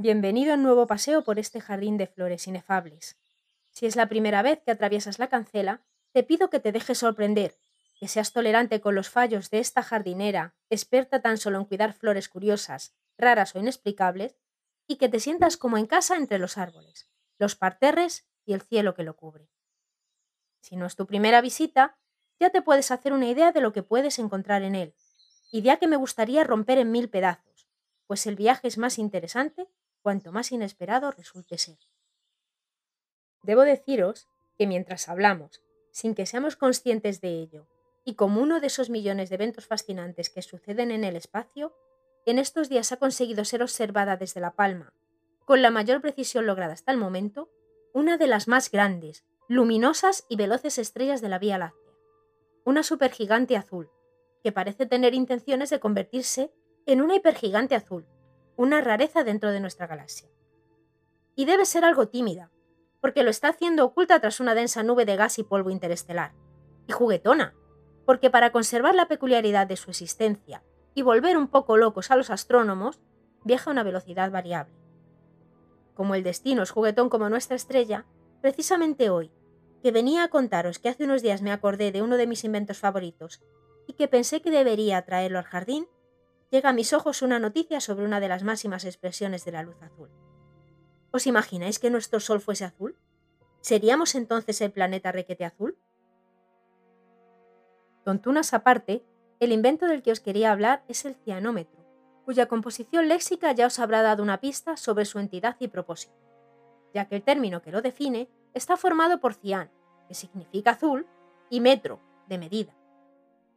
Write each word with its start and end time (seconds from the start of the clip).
Bienvenido 0.00 0.52
a 0.52 0.54
un 0.54 0.62
nuevo 0.62 0.86
paseo 0.86 1.24
por 1.24 1.40
este 1.40 1.60
jardín 1.60 1.96
de 1.96 2.06
flores 2.06 2.46
inefables. 2.46 3.18
Si 3.72 3.84
es 3.84 3.96
la 3.96 4.08
primera 4.08 4.42
vez 4.42 4.62
que 4.64 4.70
atraviesas 4.70 5.18
la 5.18 5.28
cancela, 5.28 5.82
te 6.12 6.22
pido 6.22 6.50
que 6.50 6.60
te 6.60 6.70
dejes 6.70 6.98
sorprender, 6.98 7.58
que 7.98 8.06
seas 8.06 8.32
tolerante 8.32 8.80
con 8.80 8.94
los 8.94 9.10
fallos 9.10 9.50
de 9.50 9.58
esta 9.58 9.82
jardinera, 9.82 10.54
experta 10.70 11.20
tan 11.20 11.36
solo 11.36 11.58
en 11.58 11.64
cuidar 11.64 11.94
flores 11.94 12.28
curiosas, 12.28 12.94
raras 13.16 13.56
o 13.56 13.58
inexplicables, 13.58 14.36
y 14.86 14.98
que 14.98 15.08
te 15.08 15.18
sientas 15.18 15.56
como 15.56 15.78
en 15.78 15.86
casa 15.86 16.14
entre 16.14 16.38
los 16.38 16.58
árboles, 16.58 17.10
los 17.36 17.56
parterres 17.56 18.24
y 18.46 18.52
el 18.52 18.62
cielo 18.62 18.94
que 18.94 19.02
lo 19.02 19.16
cubre. 19.16 19.50
Si 20.60 20.76
no 20.76 20.86
es 20.86 20.94
tu 20.94 21.06
primera 21.06 21.40
visita, 21.40 21.98
ya 22.38 22.50
te 22.50 22.62
puedes 22.62 22.92
hacer 22.92 23.12
una 23.12 23.26
idea 23.26 23.50
de 23.50 23.60
lo 23.60 23.72
que 23.72 23.82
puedes 23.82 24.20
encontrar 24.20 24.62
en 24.62 24.76
él, 24.76 24.94
idea 25.50 25.78
que 25.78 25.88
me 25.88 25.96
gustaría 25.96 26.44
romper 26.44 26.78
en 26.78 26.92
mil 26.92 27.10
pedazos, 27.10 27.66
pues 28.06 28.28
el 28.28 28.36
viaje 28.36 28.68
es 28.68 28.78
más 28.78 29.00
interesante 29.00 29.68
cuanto 30.02 30.32
más 30.32 30.52
inesperado 30.52 31.10
resulte 31.10 31.58
ser. 31.58 31.78
Debo 33.42 33.62
deciros 33.62 34.28
que 34.56 34.66
mientras 34.66 35.08
hablamos, 35.08 35.62
sin 35.90 36.14
que 36.14 36.26
seamos 36.26 36.56
conscientes 36.56 37.20
de 37.20 37.40
ello, 37.40 37.66
y 38.04 38.14
como 38.14 38.40
uno 38.40 38.60
de 38.60 38.68
esos 38.68 38.90
millones 38.90 39.28
de 39.28 39.36
eventos 39.36 39.66
fascinantes 39.66 40.30
que 40.30 40.42
suceden 40.42 40.90
en 40.90 41.04
el 41.04 41.16
espacio, 41.16 41.74
en 42.26 42.38
estos 42.38 42.68
días 42.68 42.92
ha 42.92 42.96
conseguido 42.96 43.44
ser 43.44 43.62
observada 43.62 44.16
desde 44.16 44.40
La 44.40 44.54
Palma, 44.54 44.92
con 45.44 45.62
la 45.62 45.70
mayor 45.70 46.00
precisión 46.00 46.46
lograda 46.46 46.74
hasta 46.74 46.92
el 46.92 46.98
momento, 46.98 47.50
una 47.92 48.16
de 48.16 48.26
las 48.26 48.48
más 48.48 48.70
grandes, 48.70 49.24
luminosas 49.48 50.26
y 50.28 50.36
veloces 50.36 50.78
estrellas 50.78 51.20
de 51.20 51.28
la 51.28 51.38
Vía 51.38 51.58
Láctea, 51.58 51.92
una 52.64 52.82
supergigante 52.82 53.56
azul, 53.56 53.90
que 54.42 54.52
parece 54.52 54.86
tener 54.86 55.14
intenciones 55.14 55.70
de 55.70 55.80
convertirse 55.80 56.52
en 56.86 57.00
una 57.00 57.14
hipergigante 57.14 57.74
azul, 57.74 58.06
una 58.58 58.80
rareza 58.80 59.22
dentro 59.22 59.52
de 59.52 59.60
nuestra 59.60 59.86
galaxia. 59.86 60.28
Y 61.36 61.44
debe 61.44 61.64
ser 61.64 61.84
algo 61.84 62.08
tímida, 62.08 62.50
porque 63.00 63.22
lo 63.22 63.30
está 63.30 63.50
haciendo 63.50 63.84
oculta 63.84 64.18
tras 64.20 64.40
una 64.40 64.56
densa 64.56 64.82
nube 64.82 65.04
de 65.04 65.14
gas 65.14 65.38
y 65.38 65.44
polvo 65.44 65.70
interestelar. 65.70 66.34
Y 66.88 66.92
juguetona, 66.92 67.54
porque 68.04 68.30
para 68.30 68.50
conservar 68.50 68.96
la 68.96 69.06
peculiaridad 69.06 69.68
de 69.68 69.76
su 69.76 69.90
existencia 69.90 70.64
y 70.92 71.02
volver 71.02 71.38
un 71.38 71.46
poco 71.46 71.76
locos 71.76 72.10
a 72.10 72.16
los 72.16 72.30
astrónomos, 72.30 73.00
viaja 73.44 73.70
a 73.70 73.72
una 73.72 73.84
velocidad 73.84 74.32
variable. 74.32 74.74
Como 75.94 76.16
el 76.16 76.24
destino 76.24 76.64
es 76.64 76.72
juguetón 76.72 77.10
como 77.10 77.28
nuestra 77.28 77.54
estrella, 77.54 78.06
precisamente 78.40 79.08
hoy, 79.08 79.30
que 79.84 79.92
venía 79.92 80.24
a 80.24 80.28
contaros 80.28 80.80
que 80.80 80.88
hace 80.88 81.04
unos 81.04 81.22
días 81.22 81.42
me 81.42 81.52
acordé 81.52 81.92
de 81.92 82.02
uno 82.02 82.16
de 82.16 82.26
mis 82.26 82.42
inventos 82.42 82.78
favoritos 82.78 83.40
y 83.86 83.92
que 83.92 84.08
pensé 84.08 84.42
que 84.42 84.50
debería 84.50 85.00
traerlo 85.02 85.38
al 85.38 85.44
jardín, 85.44 85.86
llega 86.50 86.70
a 86.70 86.72
mis 86.72 86.92
ojos 86.92 87.22
una 87.22 87.38
noticia 87.38 87.80
sobre 87.80 88.04
una 88.04 88.20
de 88.20 88.28
las 88.28 88.42
máximas 88.42 88.84
expresiones 88.84 89.44
de 89.44 89.52
la 89.52 89.62
luz 89.62 89.80
azul. 89.82 90.10
¿Os 91.10 91.26
imagináis 91.26 91.78
que 91.78 91.90
nuestro 91.90 92.20
Sol 92.20 92.40
fuese 92.40 92.64
azul? 92.64 92.96
¿Seríamos 93.60 94.14
entonces 94.14 94.60
el 94.60 94.72
planeta 94.72 95.12
requete 95.12 95.44
azul? 95.44 95.78
Tontunas 98.04 98.54
aparte, 98.54 99.04
el 99.40 99.52
invento 99.52 99.86
del 99.86 100.02
que 100.02 100.12
os 100.12 100.20
quería 100.20 100.52
hablar 100.52 100.84
es 100.88 101.04
el 101.04 101.14
cianómetro, 101.14 101.84
cuya 102.24 102.46
composición 102.46 103.08
léxica 103.08 103.52
ya 103.52 103.66
os 103.66 103.78
habrá 103.78 104.02
dado 104.02 104.22
una 104.22 104.40
pista 104.40 104.76
sobre 104.76 105.04
su 105.04 105.18
entidad 105.18 105.56
y 105.60 105.68
propósito, 105.68 106.14
ya 106.94 107.06
que 107.08 107.16
el 107.16 107.22
término 107.22 107.62
que 107.62 107.72
lo 107.72 107.82
define 107.82 108.30
está 108.54 108.76
formado 108.76 109.20
por 109.20 109.34
cian, 109.34 109.70
que 110.08 110.14
significa 110.14 110.72
azul, 110.72 111.06
y 111.50 111.60
metro, 111.60 112.00
de 112.26 112.38
medida. 112.38 112.77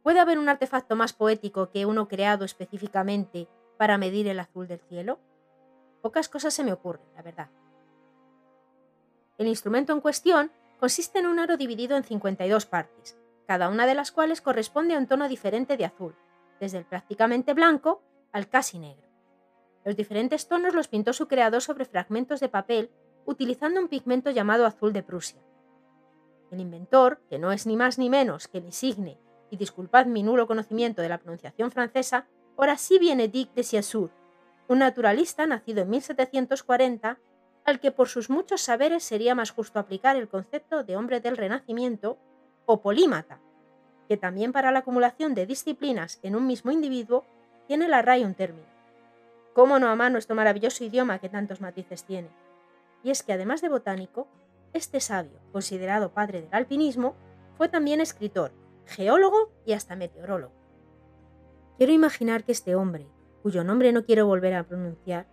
¿Puede 0.02 0.18
haber 0.18 0.38
un 0.38 0.48
artefacto 0.48 0.96
más 0.96 1.12
poético 1.12 1.70
que 1.70 1.86
uno 1.86 2.08
creado 2.08 2.44
específicamente 2.44 3.48
para 3.78 3.98
medir 3.98 4.26
el 4.26 4.40
azul 4.40 4.66
del 4.66 4.80
cielo? 4.80 5.20
Pocas 6.00 6.28
cosas 6.28 6.52
se 6.52 6.64
me 6.64 6.72
ocurren, 6.72 7.06
la 7.14 7.22
verdad. 7.22 7.50
El 9.38 9.46
instrumento 9.46 9.92
en 9.92 10.00
cuestión 10.00 10.50
consiste 10.80 11.20
en 11.20 11.26
un 11.26 11.38
aro 11.38 11.56
dividido 11.56 11.96
en 11.96 12.02
52 12.02 12.66
partes, 12.66 13.16
cada 13.46 13.68
una 13.68 13.86
de 13.86 13.94
las 13.94 14.10
cuales 14.10 14.40
corresponde 14.40 14.94
a 14.94 14.98
un 14.98 15.06
tono 15.06 15.28
diferente 15.28 15.76
de 15.76 15.84
azul, 15.84 16.16
desde 16.58 16.78
el 16.78 16.84
prácticamente 16.84 17.54
blanco 17.54 18.02
al 18.32 18.48
casi 18.48 18.80
negro. 18.80 19.08
Los 19.84 19.96
diferentes 19.96 20.48
tonos 20.48 20.74
los 20.74 20.88
pintó 20.88 21.12
su 21.12 21.28
creador 21.28 21.62
sobre 21.62 21.84
fragmentos 21.84 22.40
de 22.40 22.48
papel 22.48 22.90
utilizando 23.24 23.80
un 23.80 23.88
pigmento 23.88 24.30
llamado 24.30 24.66
azul 24.66 24.92
de 24.92 25.04
Prusia. 25.04 25.40
El 26.50 26.60
inventor, 26.60 27.20
que 27.30 27.38
no 27.38 27.52
es 27.52 27.66
ni 27.66 27.76
más 27.76 27.98
ni 27.98 28.10
menos 28.10 28.48
que 28.48 28.60
Lisigne 28.60 29.18
y 29.52 29.58
disculpad 29.58 30.06
mi 30.06 30.22
nulo 30.22 30.46
conocimiento 30.46 31.02
de 31.02 31.10
la 31.10 31.18
pronunciación 31.18 31.70
francesa, 31.70 32.26
Horace 32.56 32.98
Benedict 32.98 33.54
de 33.54 33.62
Saussure, 33.62 34.10
un 34.66 34.78
naturalista 34.78 35.46
nacido 35.46 35.82
en 35.82 35.90
1740, 35.90 37.18
al 37.66 37.78
que 37.78 37.92
por 37.92 38.08
sus 38.08 38.30
muchos 38.30 38.62
saberes 38.62 39.04
sería 39.04 39.34
más 39.34 39.50
justo 39.50 39.78
aplicar 39.78 40.16
el 40.16 40.30
concepto 40.30 40.84
de 40.84 40.96
hombre 40.96 41.20
del 41.20 41.36
Renacimiento 41.36 42.16
o 42.64 42.80
polímata, 42.80 43.40
que 44.08 44.16
también 44.16 44.52
para 44.52 44.72
la 44.72 44.78
acumulación 44.78 45.34
de 45.34 45.44
disciplinas 45.44 46.18
en 46.22 46.34
un 46.34 46.46
mismo 46.46 46.70
individuo 46.70 47.26
tiene 47.66 47.88
la 47.88 48.00
RAI 48.00 48.24
un 48.24 48.34
término. 48.34 48.68
¿Cómo 49.52 49.78
no 49.78 49.88
amar 49.88 50.12
nuestro 50.12 50.34
maravilloso 50.34 50.82
idioma 50.82 51.18
que 51.18 51.28
tantos 51.28 51.60
matices 51.60 52.04
tiene? 52.04 52.30
Y 53.04 53.10
es 53.10 53.22
que 53.22 53.34
además 53.34 53.60
de 53.60 53.68
botánico, 53.68 54.28
este 54.72 54.98
sabio, 55.00 55.38
considerado 55.52 56.14
padre 56.14 56.40
del 56.40 56.54
alpinismo, 56.54 57.14
fue 57.58 57.68
también 57.68 58.00
escritor, 58.00 58.61
geólogo 58.86 59.52
y 59.64 59.72
hasta 59.72 59.96
meteorólogo. 59.96 60.54
Quiero 61.78 61.92
imaginar 61.92 62.44
que 62.44 62.52
este 62.52 62.74
hombre, 62.74 63.06
cuyo 63.42 63.64
nombre 63.64 63.92
no 63.92 64.04
quiero 64.04 64.26
volver 64.26 64.54
a 64.54 64.64
pronunciar, 64.64 65.26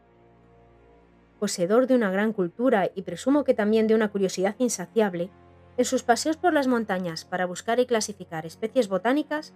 poseedor 1.40 1.88
de 1.88 1.96
una 1.96 2.12
gran 2.12 2.34
cultura 2.34 2.90
y 2.94 3.04
presumo 3.04 3.44
que 3.44 3.54
también 3.54 3.88
de 3.88 3.96
una 3.96 4.10
curiosidad 4.10 4.56
insaciable, 4.58 5.32
en 5.78 5.86
sus 5.86 6.04
paseos 6.04 6.38
por 6.38 6.54
las 6.54 6.68
montañas 6.68 7.24
para 7.24 7.46
buscar 7.46 7.80
y 7.80 7.86
clasificar 7.86 8.46
especies 8.46 8.90
botánicas, 8.90 9.54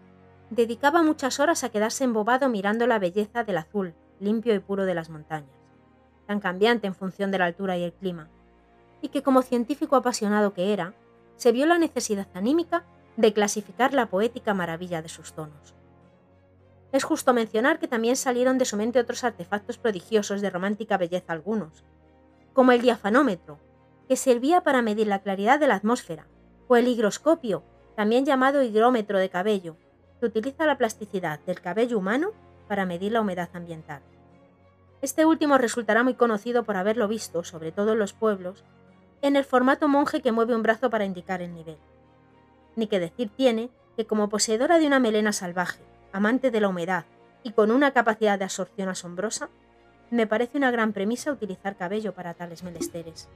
dedicaba 0.49 1.03
muchas 1.03 1.39
horas 1.39 1.63
a 1.63 1.69
quedarse 1.69 2.03
embobado 2.03 2.47
mirando 2.47 2.87
la 2.87 2.99
belleza 2.99 3.43
del 3.43 3.57
azul, 3.57 3.93
limpio 4.19 4.53
y 4.53 4.59
puro 4.59 4.85
de 4.85 4.95
las 4.95 5.09
montañas, 5.09 5.49
tan 6.27 6.39
cambiante 6.39 6.87
en 6.87 6.95
función 6.95 7.31
de 7.31 7.39
la 7.39 7.45
altura 7.45 7.77
y 7.77 7.83
el 7.83 7.93
clima, 7.93 8.29
y 9.01 9.09
que 9.09 9.23
como 9.23 9.41
científico 9.41 9.95
apasionado 9.95 10.53
que 10.53 10.71
era, 10.71 10.93
se 11.35 11.51
vio 11.51 11.65
la 11.65 11.77
necesidad 11.77 12.27
anímica 12.33 12.85
de 13.17 13.33
clasificar 13.33 13.93
la 13.93 14.07
poética 14.07 14.53
maravilla 14.53 15.01
de 15.01 15.09
sus 15.09 15.33
tonos. 15.33 15.75
Es 16.91 17.03
justo 17.03 17.33
mencionar 17.33 17.79
que 17.79 17.87
también 17.87 18.15
salieron 18.15 18.57
de 18.57 18.65
su 18.65 18.77
mente 18.77 18.99
otros 18.99 19.23
artefactos 19.23 19.77
prodigiosos 19.77 20.41
de 20.41 20.49
romántica 20.49 20.97
belleza 20.97 21.33
algunos, 21.33 21.83
como 22.53 22.71
el 22.71 22.81
diafanómetro, 22.81 23.59
que 24.07 24.15
servía 24.15 24.61
para 24.61 24.81
medir 24.81 25.07
la 25.07 25.19
claridad 25.19 25.59
de 25.59 25.67
la 25.67 25.75
atmósfera, 25.75 26.27
o 26.67 26.75
el 26.75 26.87
higroscopio, 26.87 27.63
también 27.95 28.25
llamado 28.25 28.63
higrómetro 28.63 29.19
de 29.19 29.29
cabello, 29.29 29.77
que 30.19 30.27
utiliza 30.27 30.65
la 30.65 30.77
plasticidad 30.77 31.39
del 31.41 31.61
cabello 31.61 31.97
humano 31.97 32.31
para 32.67 32.85
medir 32.85 33.11
la 33.11 33.21
humedad 33.21 33.49
ambiental. 33.53 34.01
Este 35.01 35.25
último 35.25 35.57
resultará 35.57 36.03
muy 36.03 36.13
conocido 36.13 36.63
por 36.63 36.77
haberlo 36.77 37.07
visto, 37.07 37.43
sobre 37.43 37.71
todo 37.71 37.93
en 37.93 37.99
los 37.99 38.13
pueblos, 38.13 38.63
en 39.21 39.35
el 39.35 39.45
formato 39.45 39.87
monje 39.87 40.21
que 40.21 40.31
mueve 40.31 40.55
un 40.55 40.63
brazo 40.63 40.89
para 40.89 41.05
indicar 41.05 41.41
el 41.41 41.53
nivel 41.53 41.77
ni 42.75 42.87
que 42.87 42.99
decir 42.99 43.29
tiene 43.35 43.69
que 43.95 44.05
como 44.05 44.29
poseedora 44.29 44.79
de 44.79 44.87
una 44.87 44.99
melena 44.99 45.33
salvaje, 45.33 45.83
amante 46.11 46.51
de 46.51 46.61
la 46.61 46.69
humedad 46.69 47.05
y 47.43 47.51
con 47.51 47.71
una 47.71 47.91
capacidad 47.91 48.39
de 48.39 48.45
absorción 48.45 48.89
asombrosa, 48.89 49.49
me 50.09 50.27
parece 50.27 50.57
una 50.57 50.71
gran 50.71 50.93
premisa 50.93 51.31
utilizar 51.31 51.75
cabello 51.75 52.13
para 52.13 52.33
tales 52.33 52.63
menesteres. 52.63 53.29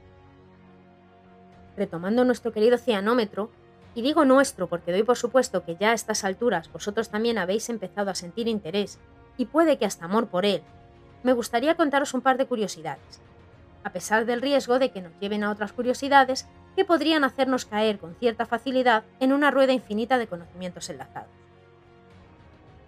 Retomando 1.76 2.24
nuestro 2.24 2.52
querido 2.52 2.78
cianómetro, 2.78 3.50
y 3.94 4.02
digo 4.02 4.24
nuestro 4.24 4.68
porque 4.68 4.92
doy 4.92 5.02
por 5.02 5.16
supuesto 5.16 5.64
que 5.64 5.76
ya 5.76 5.90
a 5.90 5.94
estas 5.94 6.24
alturas 6.24 6.72
vosotros 6.72 7.08
también 7.10 7.38
habéis 7.38 7.68
empezado 7.68 8.10
a 8.10 8.14
sentir 8.14 8.48
interés, 8.48 8.98
y 9.36 9.46
puede 9.46 9.78
que 9.78 9.86
hasta 9.86 10.04
amor 10.04 10.28
por 10.28 10.44
él, 10.44 10.62
me 11.22 11.32
gustaría 11.32 11.76
contaros 11.76 12.14
un 12.14 12.20
par 12.20 12.38
de 12.38 12.46
curiosidades, 12.46 13.20
a 13.84 13.90
pesar 13.90 14.24
del 14.24 14.42
riesgo 14.42 14.78
de 14.78 14.90
que 14.90 15.02
nos 15.02 15.12
lleven 15.20 15.44
a 15.44 15.50
otras 15.50 15.72
curiosidades 15.72 16.46
que 16.78 16.84
podrían 16.84 17.24
hacernos 17.24 17.64
caer 17.64 17.98
con 17.98 18.14
cierta 18.14 18.46
facilidad 18.46 19.02
en 19.18 19.32
una 19.32 19.50
rueda 19.50 19.72
infinita 19.72 20.16
de 20.16 20.28
conocimientos 20.28 20.88
enlazados. 20.88 21.32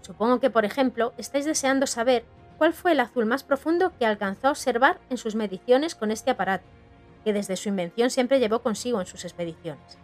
Supongo 0.02 0.38
que, 0.38 0.48
por 0.48 0.64
ejemplo, 0.64 1.12
estáis 1.16 1.44
deseando 1.44 1.88
saber 1.88 2.24
cuál 2.56 2.72
fue 2.72 2.92
el 2.92 3.00
azul 3.00 3.26
más 3.26 3.42
profundo 3.42 3.92
que 3.98 4.06
alcanzó 4.06 4.46
a 4.46 4.50
observar 4.52 5.00
en 5.10 5.16
sus 5.16 5.34
mediciones 5.34 5.96
con 5.96 6.12
este 6.12 6.30
aparato, 6.30 6.68
que 7.24 7.32
desde 7.32 7.56
su 7.56 7.68
invención 7.68 8.10
siempre 8.10 8.38
llevó 8.38 8.62
consigo 8.62 9.00
en 9.00 9.06
sus 9.08 9.24
expediciones. 9.24 9.98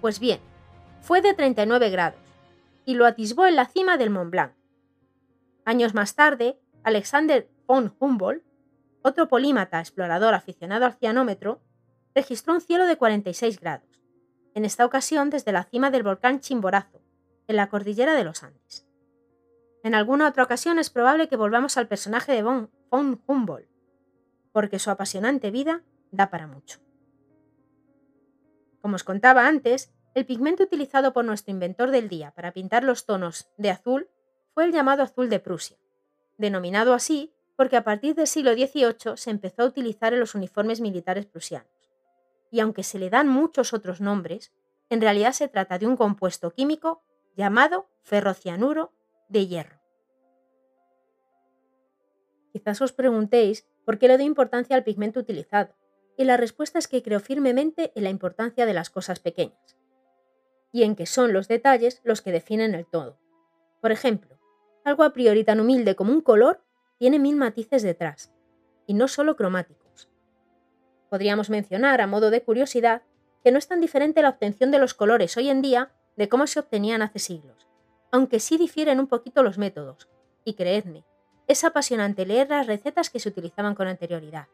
Pues 0.00 0.18
bien, 0.18 0.40
fue 1.02 1.20
de 1.20 1.34
39 1.34 1.90
grados, 1.90 2.20
y 2.86 2.94
lo 2.94 3.04
atisbó 3.04 3.44
en 3.44 3.56
la 3.56 3.66
cima 3.66 3.98
del 3.98 4.08
Mont 4.08 4.30
Blanc. 4.30 4.52
Años 5.66 5.92
más 5.92 6.14
tarde, 6.14 6.58
Alexander 6.82 7.46
von 7.66 7.94
Humboldt, 7.98 8.42
otro 9.02 9.28
polímata 9.28 9.80
explorador 9.80 10.32
aficionado 10.32 10.86
al 10.86 10.94
cianómetro, 10.94 11.60
registró 12.14 12.54
un 12.54 12.60
cielo 12.60 12.86
de 12.86 12.96
46 12.96 13.60
grados, 13.60 14.02
en 14.54 14.64
esta 14.64 14.84
ocasión 14.84 15.30
desde 15.30 15.52
la 15.52 15.64
cima 15.64 15.90
del 15.90 16.02
volcán 16.02 16.40
Chimborazo, 16.40 17.00
en 17.48 17.56
la 17.56 17.68
cordillera 17.68 18.14
de 18.14 18.24
los 18.24 18.42
Andes. 18.42 18.86
En 19.82 19.94
alguna 19.94 20.28
otra 20.28 20.44
ocasión 20.44 20.78
es 20.78 20.90
probable 20.90 21.28
que 21.28 21.36
volvamos 21.36 21.76
al 21.76 21.88
personaje 21.88 22.32
de 22.32 22.42
von, 22.42 22.70
von 22.90 23.20
Humboldt. 23.26 23.68
porque 24.52 24.78
su 24.78 24.90
apasionante 24.90 25.50
vida 25.50 25.82
da 26.10 26.28
para 26.30 26.46
mucho. 26.46 26.78
Como 28.82 28.96
os 28.96 29.04
contaba 29.04 29.46
antes, 29.46 29.92
el 30.14 30.26
pigmento 30.26 30.62
utilizado 30.62 31.12
por 31.12 31.24
nuestro 31.24 31.52
inventor 31.52 31.90
del 31.90 32.08
día 32.08 32.32
para 32.32 32.52
pintar 32.52 32.84
los 32.84 33.06
tonos 33.06 33.48
de 33.56 33.70
azul 33.70 34.08
fue 34.52 34.64
el 34.64 34.72
llamado 34.72 35.02
azul 35.02 35.30
de 35.30 35.40
Prusia, 35.40 35.78
denominado 36.36 36.92
así 36.92 37.32
porque 37.56 37.76
a 37.76 37.84
partir 37.84 38.14
del 38.14 38.26
siglo 38.26 38.52
XVIII 38.52 39.16
se 39.16 39.30
empezó 39.30 39.62
a 39.62 39.66
utilizar 39.66 40.12
en 40.12 40.20
los 40.20 40.34
uniformes 40.34 40.80
militares 40.80 41.26
prusianos. 41.26 41.81
Y 42.52 42.60
aunque 42.60 42.84
se 42.84 43.00
le 43.00 43.10
dan 43.10 43.28
muchos 43.28 43.72
otros 43.72 44.00
nombres, 44.00 44.52
en 44.90 45.00
realidad 45.00 45.32
se 45.32 45.48
trata 45.48 45.78
de 45.78 45.86
un 45.86 45.96
compuesto 45.96 46.52
químico 46.52 47.02
llamado 47.34 47.88
ferrocianuro 48.02 48.92
de 49.30 49.46
hierro. 49.46 49.80
Quizás 52.52 52.82
os 52.82 52.92
preguntéis 52.92 53.66
por 53.86 53.98
qué 53.98 54.06
le 54.06 54.18
doy 54.18 54.26
importancia 54.26 54.76
al 54.76 54.84
pigmento 54.84 55.18
utilizado, 55.18 55.74
y 56.18 56.24
la 56.24 56.36
respuesta 56.36 56.78
es 56.78 56.88
que 56.88 57.02
creo 57.02 57.20
firmemente 57.20 57.90
en 57.94 58.04
la 58.04 58.10
importancia 58.10 58.66
de 58.66 58.74
las 58.74 58.90
cosas 58.90 59.18
pequeñas, 59.18 59.78
y 60.72 60.82
en 60.82 60.94
que 60.94 61.06
son 61.06 61.32
los 61.32 61.48
detalles 61.48 62.02
los 62.04 62.20
que 62.20 62.32
definen 62.32 62.74
el 62.74 62.84
todo. 62.84 63.18
Por 63.80 63.92
ejemplo, 63.92 64.38
algo 64.84 65.04
a 65.04 65.14
priori 65.14 65.42
tan 65.42 65.58
humilde 65.58 65.96
como 65.96 66.12
un 66.12 66.20
color 66.20 66.62
tiene 66.98 67.18
mil 67.18 67.36
matices 67.36 67.82
detrás, 67.82 68.30
y 68.86 68.92
no 68.92 69.08
solo 69.08 69.36
cromáticos. 69.36 69.81
Podríamos 71.12 71.50
mencionar, 71.50 72.00
a 72.00 72.06
modo 72.06 72.30
de 72.30 72.42
curiosidad, 72.42 73.02
que 73.44 73.52
no 73.52 73.58
es 73.58 73.68
tan 73.68 73.82
diferente 73.82 74.22
la 74.22 74.30
obtención 74.30 74.70
de 74.70 74.78
los 74.78 74.94
colores 74.94 75.36
hoy 75.36 75.50
en 75.50 75.60
día 75.60 75.92
de 76.16 76.30
cómo 76.30 76.46
se 76.46 76.58
obtenían 76.58 77.02
hace 77.02 77.18
siglos, 77.18 77.66
aunque 78.10 78.40
sí 78.40 78.56
difieren 78.56 78.98
un 78.98 79.08
poquito 79.08 79.42
los 79.42 79.58
métodos, 79.58 80.08
y 80.42 80.54
creedme, 80.54 81.04
es 81.48 81.64
apasionante 81.64 82.24
leer 82.24 82.48
las 82.48 82.66
recetas 82.66 83.10
que 83.10 83.20
se 83.20 83.28
utilizaban 83.28 83.74
con 83.74 83.88
anterioridad. 83.88 84.46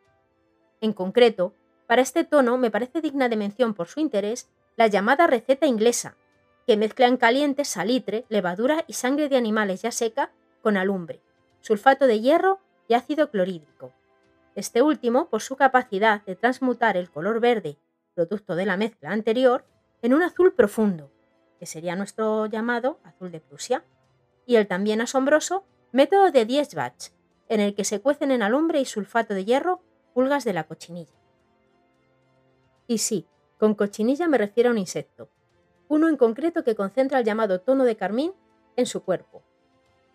En 0.81 0.93
concreto, 0.93 1.55
para 1.87 2.02
este 2.02 2.25
tono 2.25 2.58
me 2.58 2.72
parece 2.72 3.00
digna 3.00 3.28
de 3.28 3.37
mención 3.37 3.72
por 3.72 3.87
su 3.87 4.00
interés 4.00 4.49
la 4.75 4.88
llamada 4.88 5.28
receta 5.28 5.66
inglesa, 5.66 6.16
que 6.66 6.76
mezcla 6.76 7.06
en 7.06 7.19
caliente 7.19 7.64
salitre, 7.64 8.25
levadura 8.31 8.82
y 8.88 8.94
sangre 8.94 9.28
de 9.28 9.37
animales 9.37 9.82
ya 9.82 9.93
seca 9.93 10.32
con 10.61 10.76
alumbre, 10.76 11.20
sulfato 11.61 12.08
de 12.08 12.19
hierro 12.19 12.58
y 12.88 12.94
ácido 12.94 13.31
clorhídrico. 13.31 13.93
Este 14.58 14.82
último 14.82 15.28
por 15.28 15.40
su 15.40 15.55
capacidad 15.55 16.25
de 16.25 16.34
transmutar 16.34 16.96
el 16.96 17.12
color 17.12 17.38
verde, 17.38 17.78
producto 18.14 18.56
de 18.56 18.66
la 18.66 18.76
mezcla 18.76 19.12
anterior, 19.12 19.64
en 20.02 20.14
un 20.14 20.22
azul 20.25 20.52
profundo, 20.52 21.12
que 21.60 21.66
sería 21.66 21.94
nuestro 21.94 22.46
llamado 22.46 22.99
azul 23.05 23.31
de 23.31 23.38
Prusia, 23.38 23.84
y 24.46 24.56
el 24.56 24.66
también 24.66 25.00
asombroso 25.00 25.64
método 25.93 26.32
de 26.32 26.44
Diesbach, 26.44 27.12
en 27.49 27.60
el 27.60 27.76
que 27.76 27.84
se 27.84 28.00
cuecen 28.00 28.32
en 28.32 28.43
alumbre 28.43 28.81
y 28.81 28.84
sulfato 28.84 29.32
de 29.32 29.44
hierro 29.44 29.81
pulgas 30.12 30.43
de 30.43 30.55
la 30.55 30.64
cochinilla. 30.64 31.14
Y 32.88 32.99
sí, 32.99 33.28
con 33.61 33.76
cochinilla 33.76 34.26
me 34.26 34.38
refiero 34.38 34.70
a 34.70 34.72
un 34.72 34.78
insecto, 34.78 35.31
uno 35.87 36.08
en 36.08 36.16
concreto 36.16 36.64
que 36.64 36.75
concentra 36.75 37.20
el 37.20 37.25
llamado 37.25 37.61
tono 37.61 37.84
de 37.84 37.94
carmín 37.94 38.32
en 38.75 38.87
su 38.87 39.04
cuerpo. 39.04 39.44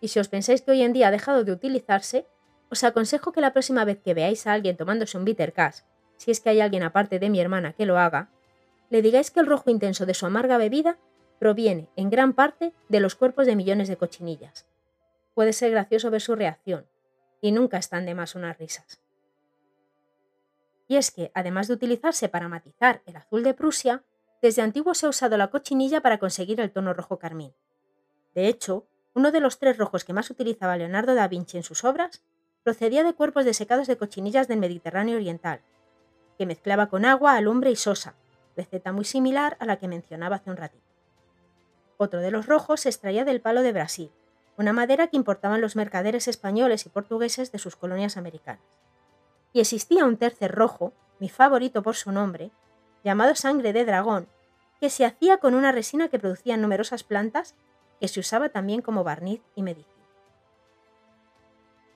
Y 0.02 0.08
si 0.08 0.20
os 0.20 0.28
pensáis 0.28 0.60
que 0.60 0.72
hoy 0.72 0.82
en 0.82 0.92
día 0.92 1.08
ha 1.08 1.12
dejado 1.12 1.44
de 1.44 1.52
utilizarse, 1.52 2.26
os 2.70 2.84
aconsejo 2.84 3.32
que 3.32 3.40
la 3.40 3.52
próxima 3.52 3.84
vez 3.84 4.00
que 4.02 4.14
veáis 4.14 4.46
a 4.46 4.52
alguien 4.52 4.76
tomándose 4.76 5.18
un 5.18 5.24
bitter 5.24 5.52
cash, 5.52 5.80
si 6.16 6.30
es 6.30 6.40
que 6.40 6.50
hay 6.50 6.60
alguien 6.60 6.82
aparte 6.82 7.18
de 7.18 7.30
mi 7.30 7.40
hermana 7.40 7.72
que 7.72 7.86
lo 7.86 7.98
haga, 7.98 8.30
le 8.90 9.02
digáis 9.02 9.30
que 9.30 9.40
el 9.40 9.46
rojo 9.46 9.70
intenso 9.70 10.06
de 10.06 10.14
su 10.14 10.26
amarga 10.26 10.58
bebida 10.58 10.98
proviene, 11.38 11.88
en 11.96 12.10
gran 12.10 12.32
parte, 12.32 12.72
de 12.88 13.00
los 13.00 13.14
cuerpos 13.14 13.46
de 13.46 13.56
millones 13.56 13.88
de 13.88 13.96
cochinillas. 13.96 14.66
Puede 15.34 15.52
ser 15.52 15.70
gracioso 15.72 16.10
ver 16.10 16.20
su 16.20 16.34
reacción, 16.34 16.86
y 17.40 17.52
nunca 17.52 17.76
están 17.76 18.06
de 18.06 18.14
más 18.14 18.34
unas 18.34 18.56
risas. 18.56 19.00
Y 20.86 20.96
es 20.96 21.10
que, 21.10 21.30
además 21.34 21.68
de 21.68 21.74
utilizarse 21.74 22.28
para 22.28 22.48
matizar 22.48 23.02
el 23.06 23.16
azul 23.16 23.42
de 23.42 23.54
Prusia, 23.54 24.04
desde 24.42 24.62
antiguo 24.62 24.94
se 24.94 25.06
ha 25.06 25.08
usado 25.08 25.36
la 25.36 25.48
cochinilla 25.48 26.00
para 26.00 26.18
conseguir 26.18 26.60
el 26.60 26.70
tono 26.70 26.92
rojo 26.92 27.18
carmín. 27.18 27.54
De 28.34 28.48
hecho, 28.48 28.86
uno 29.14 29.32
de 29.32 29.40
los 29.40 29.58
tres 29.58 29.78
rojos 29.78 30.04
que 30.04 30.12
más 30.12 30.30
utilizaba 30.30 30.76
Leonardo 30.76 31.14
da 31.14 31.28
Vinci 31.28 31.56
en 31.56 31.62
sus 31.62 31.84
obras 31.84 32.22
procedía 32.64 33.04
de 33.04 33.12
cuerpos 33.12 33.44
desecados 33.44 33.86
de 33.86 33.98
cochinillas 33.98 34.48
del 34.48 34.58
Mediterráneo 34.58 35.16
Oriental, 35.16 35.60
que 36.38 36.46
mezclaba 36.46 36.88
con 36.88 37.04
agua, 37.04 37.36
alumbre 37.36 37.70
y 37.70 37.76
sosa, 37.76 38.14
receta 38.56 38.90
muy 38.90 39.04
similar 39.04 39.56
a 39.60 39.66
la 39.66 39.76
que 39.76 39.86
mencionaba 39.86 40.36
hace 40.36 40.50
un 40.50 40.56
ratito. 40.56 40.82
Otro 41.98 42.20
de 42.20 42.30
los 42.30 42.46
rojos 42.46 42.80
se 42.80 42.88
extraía 42.88 43.24
del 43.24 43.40
palo 43.40 43.62
de 43.62 43.72
Brasil, 43.72 44.10
una 44.56 44.72
madera 44.72 45.08
que 45.08 45.16
importaban 45.16 45.60
los 45.60 45.76
mercaderes 45.76 46.26
españoles 46.26 46.86
y 46.86 46.88
portugueses 46.88 47.52
de 47.52 47.58
sus 47.58 47.76
colonias 47.76 48.16
americanas. 48.16 48.64
Y 49.52 49.60
existía 49.60 50.04
un 50.04 50.16
tercer 50.16 50.52
rojo, 50.52 50.92
mi 51.20 51.28
favorito 51.28 51.82
por 51.82 51.96
su 51.96 52.12
nombre, 52.12 52.50
llamado 53.04 53.34
sangre 53.34 53.72
de 53.72 53.84
dragón, 53.84 54.26
que 54.80 54.90
se 54.90 55.04
hacía 55.04 55.38
con 55.38 55.54
una 55.54 55.70
resina 55.70 56.08
que 56.08 56.18
producían 56.18 56.62
numerosas 56.62 57.04
plantas 57.04 57.54
que 58.00 58.08
se 58.08 58.20
usaba 58.20 58.48
también 58.48 58.80
como 58.80 59.04
barniz 59.04 59.42
y 59.54 59.62
medicina. 59.62 59.93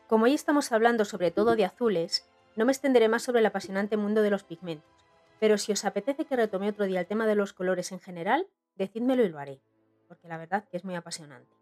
Como 0.08 0.24
hoy 0.24 0.32
estamos 0.32 0.72
hablando 0.72 1.04
sobre 1.04 1.30
todo 1.30 1.54
de 1.54 1.66
azules, 1.66 2.26
no 2.56 2.64
me 2.64 2.72
extenderé 2.72 3.10
más 3.10 3.22
sobre 3.22 3.40
el 3.40 3.46
apasionante 3.46 3.98
mundo 3.98 4.22
de 4.22 4.30
los 4.30 4.42
pigmentos, 4.42 4.90
pero 5.38 5.58
si 5.58 5.70
os 5.70 5.84
apetece 5.84 6.24
que 6.24 6.34
retome 6.34 6.70
otro 6.70 6.86
día 6.86 7.00
el 7.00 7.06
tema 7.06 7.26
de 7.26 7.34
los 7.34 7.52
colores 7.52 7.92
en 7.92 8.00
general, 8.00 8.46
decídmelo 8.76 9.22
y 9.22 9.28
lo 9.28 9.38
haré, 9.38 9.60
porque 10.08 10.26
la 10.26 10.38
verdad 10.38 10.64
que 10.70 10.78
es 10.78 10.84
muy 10.86 10.94
apasionante. 10.94 11.54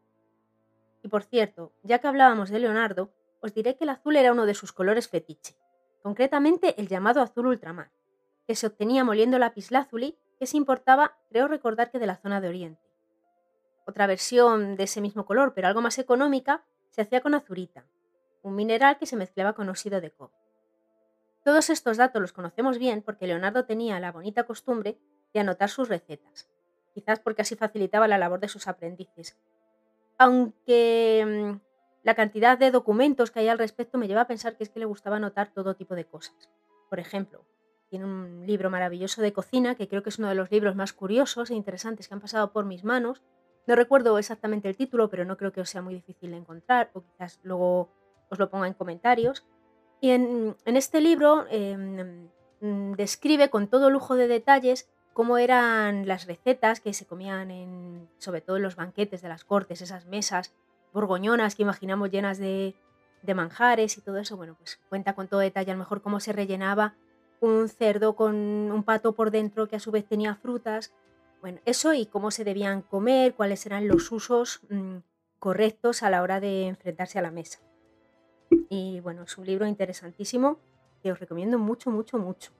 Y 1.02 1.08
por 1.08 1.24
cierto, 1.24 1.72
ya 1.82 1.98
que 1.98 2.06
hablábamos 2.06 2.50
de 2.50 2.60
Leonardo, 2.60 3.10
os 3.40 3.52
diré 3.52 3.76
que 3.76 3.82
el 3.82 3.90
azul 3.90 4.14
era 4.14 4.30
uno 4.30 4.46
de 4.46 4.54
sus 4.54 4.72
colores 4.72 5.08
fetiche, 5.08 5.56
concretamente 6.00 6.80
el 6.80 6.86
llamado 6.86 7.22
azul 7.22 7.48
ultramar, 7.48 7.90
que 8.46 8.54
se 8.54 8.68
obtenía 8.68 9.02
moliendo 9.02 9.40
lapislázuli 9.40 10.16
que 10.38 10.46
se 10.46 10.56
importaba, 10.56 11.18
creo 11.30 11.48
recordar 11.48 11.90
que 11.90 11.98
de 11.98 12.06
la 12.06 12.16
zona 12.16 12.40
de 12.40 12.48
Oriente. 12.48 12.88
Otra 13.88 14.06
versión 14.06 14.76
de 14.76 14.84
ese 14.84 15.00
mismo 15.00 15.26
color, 15.26 15.52
pero 15.52 15.66
algo 15.66 15.80
más 15.80 15.98
económica, 15.98 16.62
se 16.90 17.02
hacía 17.02 17.20
con 17.20 17.34
azurita, 17.34 17.84
un 18.46 18.54
mineral 18.54 18.96
que 18.98 19.06
se 19.06 19.16
mezclaba 19.16 19.54
con 19.54 19.68
óxido 19.68 20.00
de 20.00 20.10
cobre. 20.10 20.34
Todos 21.44 21.70
estos 21.70 21.96
datos 21.96 22.22
los 22.22 22.32
conocemos 22.32 22.78
bien 22.78 23.02
porque 23.02 23.26
Leonardo 23.26 23.64
tenía 23.64 24.00
la 24.00 24.12
bonita 24.12 24.44
costumbre 24.44 24.98
de 25.34 25.40
anotar 25.40 25.68
sus 25.68 25.88
recetas, 25.88 26.48
quizás 26.94 27.18
porque 27.20 27.42
así 27.42 27.56
facilitaba 27.56 28.08
la 28.08 28.18
labor 28.18 28.40
de 28.40 28.48
sus 28.48 28.68
aprendices, 28.68 29.36
aunque 30.18 31.24
mm, 31.26 31.60
la 32.04 32.14
cantidad 32.14 32.56
de 32.56 32.70
documentos 32.70 33.30
que 33.30 33.40
hay 33.40 33.48
al 33.48 33.58
respecto 33.58 33.98
me 33.98 34.06
lleva 34.06 34.22
a 34.22 34.26
pensar 34.28 34.56
que 34.56 34.64
es 34.64 34.70
que 34.70 34.80
le 34.80 34.86
gustaba 34.86 35.16
anotar 35.16 35.52
todo 35.52 35.74
tipo 35.74 35.94
de 35.94 36.04
cosas. 36.04 36.48
Por 36.88 37.00
ejemplo, 37.00 37.44
tiene 37.90 38.04
un 38.04 38.46
libro 38.46 38.70
maravilloso 38.70 39.22
de 39.22 39.32
cocina 39.32 39.74
que 39.74 39.88
creo 39.88 40.02
que 40.02 40.10
es 40.10 40.18
uno 40.18 40.28
de 40.28 40.36
los 40.36 40.50
libros 40.50 40.76
más 40.76 40.92
curiosos 40.92 41.50
e 41.50 41.54
interesantes 41.54 42.06
que 42.06 42.14
han 42.14 42.20
pasado 42.20 42.52
por 42.52 42.64
mis 42.64 42.84
manos. 42.84 43.22
No 43.66 43.74
recuerdo 43.74 44.18
exactamente 44.18 44.68
el 44.68 44.76
título, 44.76 45.10
pero 45.10 45.24
no 45.24 45.36
creo 45.36 45.52
que 45.52 45.60
os 45.60 45.68
sea 45.68 45.82
muy 45.82 45.94
difícil 45.94 46.30
de 46.30 46.36
encontrar, 46.36 46.90
o 46.94 47.02
quizás 47.02 47.40
luego 47.42 47.90
os 48.30 48.38
lo 48.38 48.50
ponga 48.50 48.66
en 48.66 48.74
comentarios. 48.74 49.44
Y 50.00 50.10
en, 50.10 50.56
este 50.64 51.00
libro 51.00 51.46
em, 51.50 52.28
mm, 52.60 52.92
describe 52.92 53.50
con 53.50 53.68
todo 53.68 53.90
lujo 53.90 54.14
de 54.14 54.28
detalles 54.28 54.88
cómo 55.12 55.38
eran 55.38 56.06
las 56.06 56.26
recetas 56.26 56.80
que 56.80 56.92
se 56.92 57.06
comían 57.06 57.50
en, 57.50 58.08
sobre 58.18 58.42
todo 58.42 58.56
en 58.56 58.62
los 58.62 58.76
banquetes 58.76 59.22
de 59.22 59.28
las 59.28 59.44
cortes, 59.44 59.80
esas 59.80 60.06
mesas 60.06 60.52
borgoñonas 60.92 61.54
que 61.54 61.62
imaginamos 61.62 62.10
llenas 62.10 62.38
de, 62.38 62.74
de 63.22 63.34
manjares 63.34 63.96
y 63.96 64.02
todo 64.02 64.18
eso. 64.18 64.36
Bueno, 64.36 64.54
pues 64.58 64.78
cuenta 64.88 65.14
con 65.14 65.28
todo 65.28 65.40
detalle, 65.40 65.70
a 65.70 65.74
lo 65.74 65.78
mejor 65.78 66.02
cómo 66.02 66.20
se 66.20 66.32
rellenaba 66.32 66.94
un 67.40 67.68
cerdo 67.68 68.16
con 68.16 68.34
un 68.34 68.82
pato 68.82 69.12
por 69.12 69.30
dentro 69.30 69.68
que 69.68 69.76
a 69.76 69.80
su 69.80 69.90
vez 69.90 70.06
tenía 70.06 70.34
frutas. 70.36 70.92
Bueno, 71.40 71.60
eso 71.64 71.92
y 71.92 72.06
cómo 72.06 72.30
se 72.30 72.44
debían 72.44 72.82
comer, 72.82 73.34
cuáles 73.34 73.64
eran 73.66 73.88
los 73.88 74.10
usos 74.10 74.60
mm, 74.68 74.98
correctos 75.38 76.02
a 76.02 76.10
la 76.10 76.22
hora 76.22 76.40
de 76.40 76.66
enfrentarse 76.66 77.18
a 77.18 77.22
la 77.22 77.30
mesa. 77.30 77.60
Y 78.68 79.00
bueno, 79.00 79.22
es 79.22 79.38
un 79.38 79.46
libro 79.46 79.66
interesantísimo 79.66 80.58
que 81.02 81.12
os 81.12 81.20
recomiendo 81.20 81.58
mucho, 81.58 81.90
mucho, 81.90 82.18
mucho. 82.18 82.52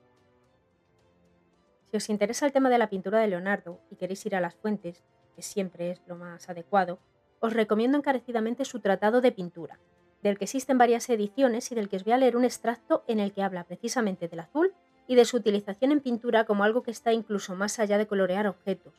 Si 1.90 1.97
os 1.97 2.09
interesa 2.11 2.47
el 2.47 2.52
tema 2.52 2.71
de 2.71 2.78
la 2.78 2.90
pintura 2.90 3.21
de 3.21 3.28
Leonardo 3.28 3.81
y 3.90 3.97
queréis 3.97 4.25
ir 4.26 4.35
a 4.35 4.40
las 4.40 4.55
fuentes, 4.55 5.05
que 5.35 5.43
siempre 5.43 5.90
es 5.90 6.02
lo 6.07 6.16
más 6.16 6.49
adecuado, 6.49 6.99
os 7.40 7.52
recomiendo 7.52 7.99
encarecidamente 7.99 8.64
su 8.64 8.81
Tratado 8.81 9.21
de 9.21 9.33
Pintura, 9.33 9.78
del 10.23 10.38
que 10.38 10.45
existen 10.45 10.78
varias 10.78 11.09
ediciones 11.09 11.71
y 11.71 11.75
del 11.75 11.88
que 11.88 11.97
os 11.97 12.05
voy 12.05 12.14
a 12.14 12.19
leer 12.19 12.37
un 12.37 12.45
extracto 12.45 13.05
en 13.07 13.21
el 13.21 13.33
que 13.33 13.43
habla 13.43 13.64
precisamente 13.64 14.28
del 14.28 14.40
azul 14.40 14.75
y 15.07 15.14
de 15.14 15.25
su 15.25 15.37
utilización 15.37 15.93
en 15.93 16.00
pintura 16.00 16.45
como 16.45 16.64
algo 16.64 16.83
que 16.83 16.90
está 16.90 17.12
incluso 17.12 17.55
más 17.55 17.78
allá 17.78 17.99
de 17.99 18.07
colorear 18.07 18.47
objetos, 18.49 18.95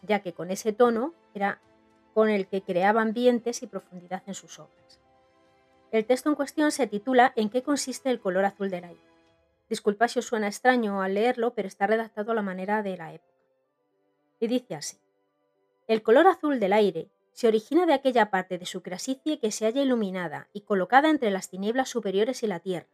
ya 0.00 0.20
que 0.20 0.32
con 0.32 0.50
ese 0.50 0.72
tono 0.72 1.12
era 1.34 1.60
con 2.14 2.30
el 2.30 2.46
que 2.46 2.62
creaba 2.62 3.02
ambientes 3.02 3.62
y 3.62 3.66
profundidad 3.66 4.22
en 4.26 4.34
sus 4.34 4.58
obras. 4.58 5.01
El 5.92 6.06
texto 6.06 6.30
en 6.30 6.36
cuestión 6.36 6.72
se 6.72 6.86
titula 6.86 7.34
¿En 7.36 7.50
qué 7.50 7.62
consiste 7.62 8.08
el 8.10 8.18
color 8.18 8.46
azul 8.46 8.70
del 8.70 8.84
aire? 8.84 9.02
Disculpa 9.68 10.08
si 10.08 10.20
os 10.20 10.24
suena 10.24 10.48
extraño 10.48 11.02
al 11.02 11.12
leerlo, 11.12 11.52
pero 11.52 11.68
está 11.68 11.86
redactado 11.86 12.32
a 12.32 12.34
la 12.34 12.40
manera 12.40 12.82
de 12.82 12.96
la 12.96 13.12
época. 13.12 13.30
Y 14.40 14.46
dice 14.46 14.74
así. 14.74 14.96
El 15.86 16.02
color 16.02 16.26
azul 16.26 16.58
del 16.60 16.72
aire 16.72 17.10
se 17.32 17.46
origina 17.46 17.84
de 17.84 17.92
aquella 17.92 18.30
parte 18.30 18.56
de 18.56 18.64
su 18.64 18.82
crasicie 18.82 19.38
que 19.38 19.52
se 19.52 19.66
halla 19.66 19.82
iluminada 19.82 20.48
y 20.54 20.62
colocada 20.62 21.10
entre 21.10 21.30
las 21.30 21.50
tinieblas 21.50 21.90
superiores 21.90 22.42
y 22.42 22.46
la 22.46 22.60
tierra. 22.60 22.88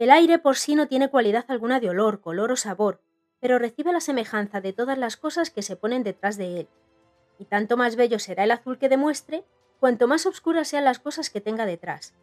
El 0.00 0.10
aire 0.10 0.40
por 0.40 0.56
sí 0.56 0.74
no 0.74 0.88
tiene 0.88 1.08
cualidad 1.08 1.44
alguna 1.48 1.78
de 1.78 1.90
olor, 1.90 2.20
color 2.20 2.50
o 2.50 2.56
sabor, 2.56 3.00
pero 3.38 3.60
recibe 3.60 3.92
la 3.92 4.00
semejanza 4.00 4.60
de 4.60 4.72
todas 4.72 4.98
las 4.98 5.16
cosas 5.16 5.50
que 5.50 5.62
se 5.62 5.76
ponen 5.76 6.02
detrás 6.02 6.36
de 6.36 6.60
él. 6.60 6.68
Y 7.38 7.44
tanto 7.44 7.76
más 7.76 7.94
bello 7.94 8.18
será 8.18 8.42
el 8.42 8.50
azul 8.50 8.76
que 8.76 8.88
demuestre, 8.88 9.44
cuanto 9.80 10.06
más 10.08 10.26
oscuras 10.26 10.68
sean 10.68 10.84
las 10.84 10.98
cosas 10.98 11.30
que 11.30 11.40
tenga 11.40 11.66
detrás, 11.66 12.14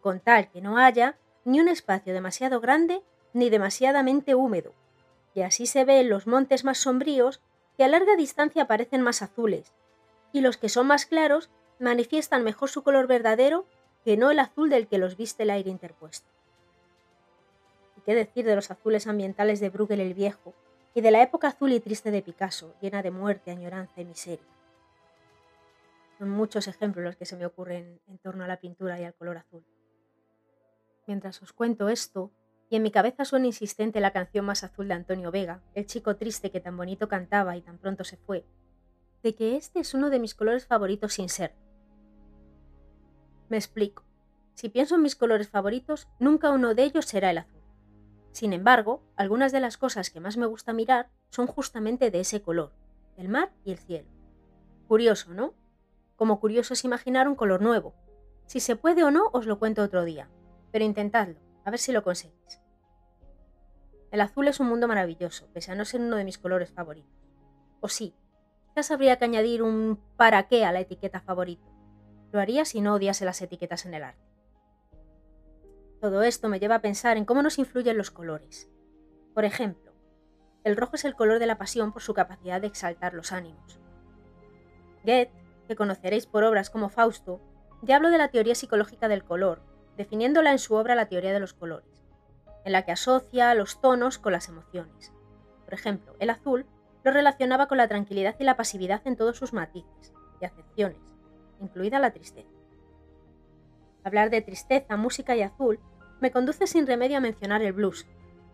con 0.00 0.20
tal 0.20 0.50
que 0.50 0.60
no 0.60 0.78
haya 0.78 1.16
ni 1.44 1.60
un 1.60 1.68
espacio 1.68 2.12
demasiado 2.12 2.60
grande 2.60 3.02
ni 3.32 3.50
demasiadamente 3.50 4.34
húmedo, 4.34 4.72
y 5.34 5.42
así 5.42 5.66
se 5.66 5.84
ve 5.84 6.00
en 6.00 6.08
los 6.08 6.26
montes 6.26 6.64
más 6.64 6.78
sombríos 6.78 7.40
que 7.76 7.84
a 7.84 7.88
larga 7.88 8.16
distancia 8.16 8.66
parecen 8.66 9.02
más 9.02 9.22
azules, 9.22 9.72
y 10.32 10.40
los 10.40 10.56
que 10.56 10.68
son 10.68 10.86
más 10.86 11.06
claros 11.06 11.50
manifiestan 11.78 12.44
mejor 12.44 12.70
su 12.70 12.82
color 12.82 13.06
verdadero 13.06 13.66
que 14.04 14.16
no 14.16 14.30
el 14.30 14.38
azul 14.38 14.70
del 14.70 14.86
que 14.86 14.98
los 14.98 15.16
viste 15.16 15.42
el 15.42 15.50
aire 15.50 15.70
interpuesto. 15.70 16.28
¿Y 17.96 18.02
qué 18.02 18.14
decir 18.14 18.44
de 18.44 18.54
los 18.54 18.70
azules 18.70 19.06
ambientales 19.06 19.60
de 19.60 19.70
Bruegel 19.70 20.00
el 20.00 20.14
Viejo 20.14 20.54
y 20.94 21.00
de 21.00 21.10
la 21.10 21.22
época 21.22 21.48
azul 21.48 21.72
y 21.72 21.80
triste 21.80 22.10
de 22.10 22.22
Picasso, 22.22 22.74
llena 22.80 23.02
de 23.02 23.10
muerte, 23.10 23.50
añoranza 23.50 24.00
y 24.00 24.04
miseria? 24.04 24.53
Son 26.18 26.30
muchos 26.30 26.68
ejemplos 26.68 27.04
los 27.04 27.16
que 27.16 27.24
se 27.24 27.36
me 27.36 27.46
ocurren 27.46 28.00
en 28.06 28.18
torno 28.18 28.44
a 28.44 28.48
la 28.48 28.60
pintura 28.60 29.00
y 29.00 29.04
al 29.04 29.14
color 29.14 29.38
azul. 29.38 29.64
Mientras 31.06 31.42
os 31.42 31.52
cuento 31.52 31.88
esto, 31.88 32.32
y 32.70 32.76
en 32.76 32.82
mi 32.82 32.90
cabeza 32.90 33.24
suena 33.24 33.46
insistente 33.46 34.00
la 34.00 34.12
canción 34.12 34.44
más 34.44 34.64
azul 34.64 34.88
de 34.88 34.94
Antonio 34.94 35.30
Vega, 35.30 35.62
el 35.74 35.86
chico 35.86 36.16
triste 36.16 36.50
que 36.50 36.60
tan 36.60 36.76
bonito 36.76 37.08
cantaba 37.08 37.56
y 37.56 37.62
tan 37.62 37.78
pronto 37.78 38.04
se 38.04 38.16
fue, 38.16 38.46
de 39.22 39.34
que 39.34 39.56
este 39.56 39.80
es 39.80 39.92
uno 39.94 40.10
de 40.10 40.18
mis 40.18 40.34
colores 40.34 40.66
favoritos 40.66 41.14
sin 41.14 41.28
ser. 41.28 41.54
Me 43.48 43.56
explico. 43.56 44.04
Si 44.54 44.68
pienso 44.68 44.94
en 44.94 45.02
mis 45.02 45.16
colores 45.16 45.48
favoritos, 45.48 46.08
nunca 46.18 46.50
uno 46.50 46.74
de 46.74 46.84
ellos 46.84 47.06
será 47.06 47.30
el 47.30 47.38
azul. 47.38 47.60
Sin 48.30 48.52
embargo, 48.52 49.02
algunas 49.16 49.52
de 49.52 49.60
las 49.60 49.76
cosas 49.76 50.10
que 50.10 50.20
más 50.20 50.36
me 50.36 50.46
gusta 50.46 50.72
mirar 50.72 51.10
son 51.28 51.46
justamente 51.46 52.10
de 52.10 52.20
ese 52.20 52.40
color, 52.40 52.72
el 53.16 53.28
mar 53.28 53.52
y 53.64 53.72
el 53.72 53.78
cielo. 53.78 54.08
Curioso, 54.88 55.34
¿no? 55.34 55.54
Como 56.24 56.40
curioso 56.40 56.72
es 56.72 56.86
imaginar 56.86 57.28
un 57.28 57.34
color 57.34 57.60
nuevo. 57.60 57.92
Si 58.46 58.58
se 58.58 58.76
puede 58.76 59.04
o 59.04 59.10
no, 59.10 59.28
os 59.34 59.44
lo 59.44 59.58
cuento 59.58 59.82
otro 59.82 60.06
día, 60.06 60.30
pero 60.72 60.82
intentadlo, 60.82 61.38
a 61.66 61.70
ver 61.70 61.78
si 61.78 61.92
lo 61.92 62.02
conseguís. 62.02 62.62
El 64.10 64.22
azul 64.22 64.48
es 64.48 64.58
un 64.58 64.68
mundo 64.68 64.88
maravilloso, 64.88 65.48
pese 65.52 65.72
a 65.72 65.74
no 65.74 65.84
ser 65.84 66.00
uno 66.00 66.16
de 66.16 66.24
mis 66.24 66.38
colores 66.38 66.70
favoritos. 66.70 67.12
O 67.80 67.90
sí, 67.90 68.14
quizás 68.68 68.90
habría 68.90 69.18
que 69.18 69.26
añadir 69.26 69.62
un 69.62 70.00
para 70.16 70.48
qué 70.48 70.64
a 70.64 70.72
la 70.72 70.80
etiqueta 70.80 71.20
favorito. 71.20 71.70
Lo 72.32 72.40
haría 72.40 72.64
si 72.64 72.80
no 72.80 72.94
odiase 72.94 73.26
las 73.26 73.42
etiquetas 73.42 73.84
en 73.84 73.92
el 73.92 74.04
arte. 74.04 74.26
Todo 76.00 76.22
esto 76.22 76.48
me 76.48 76.58
lleva 76.58 76.76
a 76.76 76.80
pensar 76.80 77.18
en 77.18 77.26
cómo 77.26 77.42
nos 77.42 77.58
influyen 77.58 77.98
los 77.98 78.10
colores. 78.10 78.70
Por 79.34 79.44
ejemplo, 79.44 79.92
el 80.64 80.78
rojo 80.78 80.96
es 80.96 81.04
el 81.04 81.16
color 81.16 81.38
de 81.38 81.44
la 81.44 81.58
pasión 81.58 81.92
por 81.92 82.00
su 82.00 82.14
capacidad 82.14 82.62
de 82.62 82.68
exaltar 82.68 83.12
los 83.12 83.30
ánimos. 83.30 83.78
Goethe, 85.04 85.43
que 85.66 85.76
conoceréis 85.76 86.26
por 86.26 86.44
obras 86.44 86.70
como 86.70 86.88
Fausto, 86.88 87.40
ya 87.82 87.96
habló 87.96 88.10
de 88.10 88.18
la 88.18 88.28
teoría 88.28 88.54
psicológica 88.54 89.08
del 89.08 89.24
color, 89.24 89.62
definiéndola 89.96 90.52
en 90.52 90.58
su 90.58 90.74
obra 90.74 90.94
La 90.94 91.08
teoría 91.08 91.32
de 91.32 91.40
los 91.40 91.54
colores 91.54 91.94
en 92.64 92.72
la 92.72 92.82
que 92.82 92.92
asocia 92.92 93.54
los 93.54 93.80
tonos 93.80 94.18
con 94.18 94.32
las 94.32 94.48
emociones. 94.48 95.12
Por 95.64 95.74
ejemplo, 95.74 96.16
el 96.18 96.30
azul 96.30 96.66
lo 97.04 97.12
relacionaba 97.12 97.68
con 97.68 97.78
la 97.78 97.88
tranquilidad 97.88 98.36
y 98.38 98.44
la 98.44 98.56
pasividad 98.56 99.02
en 99.04 99.16
todos 99.16 99.36
sus 99.36 99.52
matices 99.52 100.14
y 100.40 100.44
acepciones, 100.46 101.00
incluida 101.60 101.98
la 101.98 102.12
tristeza. 102.12 102.48
Hablar 104.02 104.30
de 104.30 104.40
tristeza, 104.40 104.96
música 104.96 105.36
y 105.36 105.42
azul 105.42 105.78
me 106.20 106.30
conduce 106.30 106.66
sin 106.66 106.86
remedio 106.86 107.18
a 107.18 107.20
mencionar 107.20 107.62
el 107.62 107.72
blues, 107.72 108.06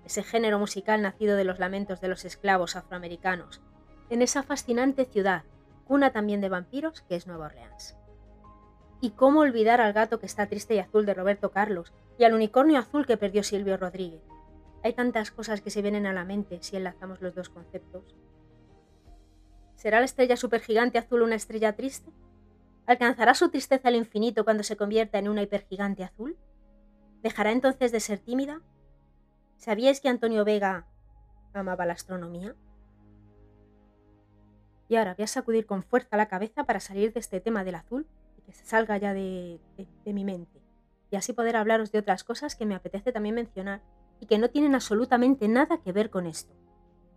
ese 0.05 0.23
género 0.23 0.59
musical 0.59 1.03
nacido 1.03 1.37
de 1.37 1.45
los 1.45 1.59
lamentos 1.59 2.01
de 2.01 2.09
los 2.09 2.25
esclavos 2.25 2.75
afroamericanos, 2.75 3.61
en 4.09 4.23
esa 4.23 4.43
fascinante 4.43 5.05
ciudad, 5.05 5.45
cuna 5.91 6.13
también 6.13 6.41
de 6.41 6.49
vampiros 6.49 7.01
que 7.01 7.17
es 7.17 7.27
Nueva 7.27 7.47
Orleans. 7.47 7.97
Y 9.01 9.11
cómo 9.11 9.41
olvidar 9.41 9.81
al 9.81 9.93
gato 9.93 10.21
que 10.21 10.27
está 10.27 10.47
triste 10.47 10.77
y 10.77 10.79
azul 10.79 11.05
de 11.05 11.15
Roberto 11.15 11.51
Carlos 11.51 11.93
y 12.17 12.23
al 12.23 12.33
unicornio 12.33 12.79
azul 12.79 13.07
que 13.07 13.17
perdió 13.17 13.43
Silvio 13.43 13.77
Rodríguez. 13.77 14.23
Hay 14.85 14.93
tantas 14.93 15.33
cosas 15.33 15.63
que 15.63 15.71
se 15.71 15.83
vienen 15.83 16.07
a 16.07 16.13
la 16.13 16.25
mente 16.25 16.59
si 16.63 16.77
enlazamos 16.77 17.21
los 17.21 17.35
dos 17.35 17.49
conceptos. 17.49 18.05
¿Será 19.75 19.99
la 19.99 20.05
estrella 20.05 20.37
supergigante 20.37 20.97
azul 20.97 21.23
una 21.23 21.35
estrella 21.35 21.75
triste? 21.75 22.13
¿Alcanzará 22.87 23.35
su 23.35 23.49
tristeza 23.49 23.89
al 23.89 23.97
infinito 23.97 24.45
cuando 24.45 24.63
se 24.63 24.77
convierta 24.77 25.19
en 25.19 25.29
una 25.29 25.43
hipergigante 25.43 26.05
azul? 26.05 26.39
¿Dejará 27.25 27.51
entonces 27.51 27.91
de 27.91 27.99
ser 27.99 28.21
tímida? 28.21 28.61
¿Sabíais 29.57 30.01
que 30.01 30.09
Antonio 30.09 30.45
Vega 30.45 30.87
amaba 31.53 31.85
la 31.85 31.95
astronomía? 31.95 32.55
Y 34.91 34.97
ahora 34.97 35.15
voy 35.15 35.23
a 35.23 35.29
sacudir 35.29 35.67
con 35.67 35.85
fuerza 35.85 36.17
la 36.17 36.27
cabeza 36.27 36.65
para 36.65 36.81
salir 36.81 37.13
de 37.13 37.21
este 37.21 37.41
tema 37.41 37.63
del 37.63 37.77
azul 37.77 38.09
y 38.37 38.43
que 38.43 38.53
se 38.53 38.67
salga 38.67 38.99
ya 38.99 39.15
de, 39.15 39.61
mi 40.05 40.25
mente. 40.25 40.61
Y 41.13 41.17
así 41.17 41.33
poder 41.33 41.55
hablaros 41.55 41.93
de 41.93 42.01
otras 42.01 42.25
cosas 42.25 42.57
que 42.57 42.67
me 42.67 42.75
apetece 42.75 43.13
también 43.13 43.37
mencionar 43.37 43.83
y 44.19 44.27
que 44.27 44.37
no 44.37 44.51
tienen 44.51 44.75
absolutamente 44.75 45.47
nada 45.47 45.79
que 45.79 45.93
ver 45.93 46.11
con 46.11 46.27
esto, 46.27 46.57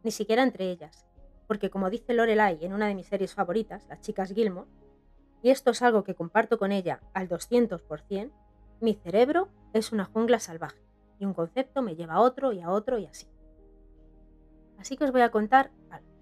ni 0.03 0.12
siquiera 0.12 0.44
entre 0.44 0.70
ellas, 0.70 1.08
porque 1.48 1.72
como 1.72 1.89
dice 1.89 2.13
Lorelai 2.13 2.63
en 2.63 2.74
una 2.74 2.86
de 2.86 2.94
mis 2.94 3.08
series 3.08 3.34
favoritas, 3.34 3.88
Las 3.89 4.01
chicas 4.01 4.34
Gilmore, 4.34 4.70
y 5.42 5.50
esto 5.50 5.72
es 5.72 5.82
algo 5.82 6.03
que 6.03 6.13
comparto 6.13 6.60
con 6.60 6.72
ella 6.72 7.01
al 7.15 7.27
200%, 7.27 8.32
mi 8.82 8.94
cerebro 8.94 9.50
es 9.74 9.92
una 9.92 10.06
jungla 10.06 10.39
salvaje 10.39 10.86
y 11.18 11.25
un 11.25 11.34
concepto 11.34 11.82
me 11.82 11.96
lleva 11.96 12.13
a 12.13 12.22
otro 12.22 12.53
y 12.53 12.62
a 12.62 12.70
otro 12.70 13.00
y 13.00 13.08
así. 13.08 13.27
Así 14.77 14.96
que 14.96 15.06
os 15.06 15.12
voy 15.12 15.22
a 15.22 15.32
contar 15.32 15.72
algo 15.89 16.12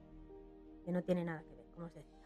que 0.84 0.92
no 0.92 1.02
tiene 1.04 1.26
nada 1.26 1.44
que 1.44 1.56
ver, 1.56 1.66
como 1.74 1.88
os 1.88 1.94
decía. 1.94 2.18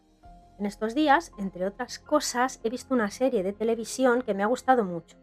En 0.58 0.66
estos 0.66 0.96
días, 0.96 1.32
entre 1.38 1.66
otras 1.66 2.00
cosas, 2.00 2.60
he 2.64 2.70
visto 2.70 2.94
una 2.94 3.12
serie 3.12 3.44
de 3.44 3.54
televisión 3.54 4.22
que 4.22 4.34
me 4.34 4.44
ha 4.44 4.48
gustado 4.48 4.86
mucho 4.86 5.18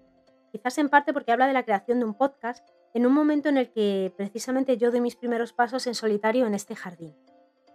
quizás 0.53 0.77
en 0.79 0.91
parte 0.91 1.13
porque 1.13 1.33
habla 1.33 1.47
de 1.47 1.55
la 1.55 1.65
creación 1.65 1.99
de 1.99 2.05
un 2.05 2.15
podcast 2.15 2.65
en 2.95 3.07
un 3.07 3.15
momento 3.15 3.49
en 3.49 3.57
el 3.57 3.71
que 3.73 4.13
precisamente 4.17 4.77
yo 4.77 4.91
doy 4.91 5.01
mis 5.01 5.17
primeros 5.17 5.55
pasos 5.55 5.87
en 5.87 5.95
solitario 5.95 6.47
en 6.47 6.55
este 6.55 6.77
jardín, 6.77 7.17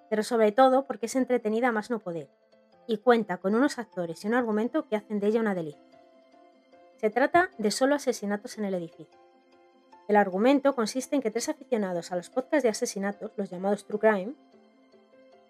pero 0.09 0.21
sobre 0.21 0.51
todo 0.51 0.85
porque 0.85 1.07
es 1.07 1.15
entretenida 1.15 1.71
más 1.71 1.89
no 1.89 1.97
poder, 1.99 2.29
y 2.85 2.99
cuenta 2.99 3.37
con 3.37 3.55
unos 3.55 3.79
actores 3.79 4.23
y 4.23 4.27
un 4.27 4.35
argumento 4.35 4.87
que 4.87 4.95
hacen 4.95 5.19
de 5.19 5.27
ella 5.27 5.41
una 5.41 5.55
delicia. 5.55 5.81
Se 6.97 7.09
trata 7.09 7.49
de 7.57 7.71
solo 7.71 7.95
asesinatos 7.95 8.59
en 8.59 8.65
el 8.65 8.75
edificio. 8.75 9.19
El 10.07 10.15
argumento 10.15 10.73
consiste 10.73 11.15
en 11.15 11.21
que 11.21 11.31
tres 11.31 11.49
aficionados 11.49 12.11
a 12.11 12.15
los 12.15 12.29
podcasts 12.29 12.63
de 12.63 12.69
asesinatos, 12.69 13.31
los 13.35 13.49
llamados 13.49 13.85
True 13.85 13.99
Crime, 13.99 14.33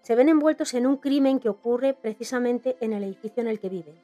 se 0.08 0.14
ven 0.14 0.30
envueltos 0.30 0.72
en 0.72 0.86
un 0.86 0.96
crimen 0.96 1.38
que 1.38 1.50
ocurre 1.50 1.92
precisamente 1.92 2.78
en 2.80 2.94
el 2.94 3.04
edificio 3.04 3.42
en 3.42 3.46
el 3.46 3.60
que 3.60 3.68
viven, 3.68 3.94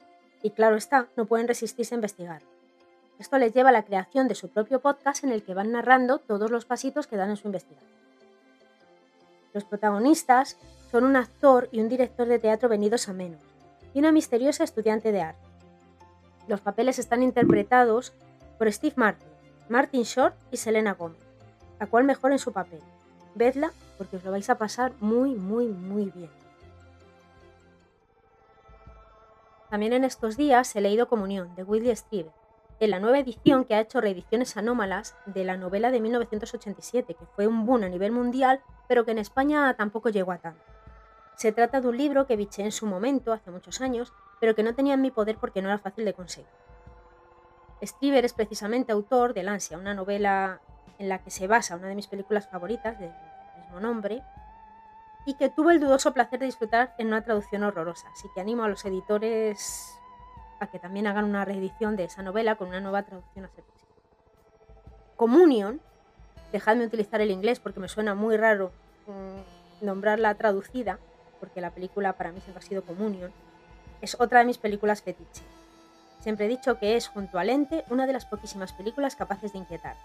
y 0.43 0.51
claro 0.51 0.75
está, 0.75 1.07
no 1.17 1.25
pueden 1.25 1.47
resistirse 1.47 1.95
a 1.95 1.97
investigarlo. 1.97 2.47
Esto 3.17 3.39
les 3.39 3.55
lleva 3.55 3.69
a 3.69 3.71
la 3.71 3.85
creación 3.85 4.27
de 4.27 4.35
su 4.35 4.49
propio 4.49 4.81
podcast 4.81 5.23
en 5.23 5.31
el 5.31 5.41
que 5.41 5.55
van 5.55 5.71
narrando 5.71 6.19
todos 6.19 6.51
los 6.51 6.65
pasitos 6.65 7.07
que 7.07 7.15
dan 7.15 7.31
en 7.31 7.37
su 7.37 7.47
investigación. 7.47 7.89
Los 9.51 9.63
protagonistas 9.63 10.59
son 10.91 11.05
un 11.05 11.15
actor 11.15 11.69
y 11.71 11.79
un 11.79 11.89
director 11.89 12.27
de 12.27 12.37
teatro 12.37 12.69
venidos 12.69 13.09
a 13.09 13.13
menos, 13.13 13.41
y 13.95 13.97
una 13.97 14.11
misteriosa 14.11 14.63
estudiante 14.63 15.11
de 15.11 15.23
arte. 15.23 15.41
Los 16.47 16.61
papeles 16.61 16.99
están 16.99 17.23
interpretados 17.23 18.13
por 18.59 18.71
Steve 18.71 18.93
Martin, 18.95 19.27
Martin 19.69 20.03
Short 20.03 20.35
y 20.51 20.57
Selena 20.57 20.93
Gomez, 20.93 21.17
la 21.79 21.87
cual 21.87 22.03
mejor 22.03 22.31
en 22.31 22.37
su 22.37 22.53
papel. 22.53 22.81
Vedla 23.35 23.71
porque 23.97 24.17
os 24.17 24.23
lo 24.23 24.31
vais 24.31 24.49
a 24.49 24.57
pasar 24.57 24.93
muy, 24.99 25.35
muy, 25.35 25.67
muy 25.67 26.05
bien. 26.11 26.31
También 29.69 29.93
en 29.93 30.03
estos 30.03 30.37
días 30.37 30.75
he 30.75 30.81
leído 30.81 31.07
Comunión 31.07 31.53
de 31.55 31.63
Willie 31.63 31.95
Steve, 31.95 32.31
en 32.79 32.91
la 32.91 32.99
nueva 32.99 33.19
edición 33.19 33.65
que 33.65 33.75
ha 33.75 33.81
hecho 33.81 34.01
reediciones 34.01 34.57
anómalas 34.57 35.15
de 35.25 35.43
la 35.43 35.57
novela 35.57 35.91
de 35.91 35.99
1987, 35.99 37.13
que 37.13 37.25
fue 37.35 37.47
un 37.47 37.65
boom 37.65 37.83
a 37.83 37.89
nivel 37.89 38.11
mundial, 38.11 38.61
pero 38.87 39.05
que 39.05 39.11
en 39.11 39.17
España 39.17 39.73
tampoco 39.75 40.09
llegó 40.09 40.31
a 40.31 40.37
tanto. 40.37 40.63
Se 41.35 41.51
trata 41.51 41.81
de 41.81 41.87
un 41.87 41.97
libro 41.97 42.27
que 42.27 42.37
biché 42.37 42.63
en 42.63 42.71
su 42.71 42.85
momento, 42.85 43.33
hace 43.33 43.51
muchos 43.51 43.81
años, 43.81 44.13
pero 44.39 44.55
que 44.55 44.63
no 44.63 44.75
tenía 44.75 44.93
en 44.93 45.01
mi 45.01 45.11
poder 45.11 45.37
porque 45.37 45.61
no 45.61 45.69
era 45.69 45.79
fácil 45.79 46.05
de 46.05 46.13
conseguir. 46.13 46.64
Striver 47.81 48.25
es 48.25 48.33
precisamente 48.33 48.91
autor 48.91 49.33
de 49.33 49.41
El 49.41 49.49
ansia, 49.49 49.77
una 49.77 49.93
novela 49.93 50.59
en 50.97 51.09
la 51.09 51.19
que 51.19 51.29
se 51.29 51.47
basa 51.47 51.75
una 51.75 51.87
de 51.87 51.95
mis 51.95 52.07
películas 52.07 52.47
favoritas 52.47 52.99
del 52.99 53.11
mismo 53.57 53.79
nombre, 53.79 54.23
y 55.25 55.33
que 55.35 55.49
tuve 55.49 55.73
el 55.73 55.79
dudoso 55.79 56.13
placer 56.13 56.39
de 56.39 56.45
disfrutar 56.45 56.93
en 56.97 57.07
una 57.07 57.21
traducción 57.21 57.63
horrorosa, 57.63 58.07
así 58.13 58.27
que 58.33 58.41
animo 58.41 58.63
a 58.63 58.69
los 58.69 58.85
editores 58.85 59.99
a 60.59 60.67
que 60.67 60.79
también 60.79 61.07
hagan 61.07 61.25
una 61.25 61.43
reedición 61.43 61.95
de 61.95 62.05
esa 62.05 62.21
novela 62.21 62.55
con 62.55 62.69
una 62.69 62.79
nueva 62.79 63.03
traducción 63.03 63.45
a 63.45 63.49
ser 63.49 63.63
posible. 63.63 63.95
Communion, 65.17 65.81
dejadme 66.51 66.85
utilizar 66.85 67.19
el 67.21 67.31
inglés 67.31 67.59
porque 67.59 67.79
me 67.79 67.89
suena 67.89 68.15
muy 68.15 68.37
raro 68.37 68.71
mm, 69.07 69.85
nombrarla 69.85 70.35
traducida, 70.35 70.99
porque 71.39 71.59
la 71.59 71.71
película 71.71 72.13
para 72.13 72.31
mí 72.31 72.39
siempre 72.39 72.63
ha 72.63 72.67
sido 72.67 72.83
Communion, 72.83 73.31
es 74.01 74.15
otra 74.19 74.39
de 74.39 74.45
mis 74.45 74.59
películas 74.59 75.01
fetiche. 75.01 75.43
Siempre 76.25 76.47
he 76.47 76.49
dicho 76.49 76.79
que 76.79 76.95
es, 76.95 77.07
junto 77.07 77.37
a 77.37 77.43
Lente, 77.43 77.85
una 77.87 78.07
de 78.07 78.13
las 78.13 78.25
poquísimas 78.25 78.73
películas 78.73 79.15
capaces 79.15 79.53
de 79.53 79.59
inquietar. 79.59 79.95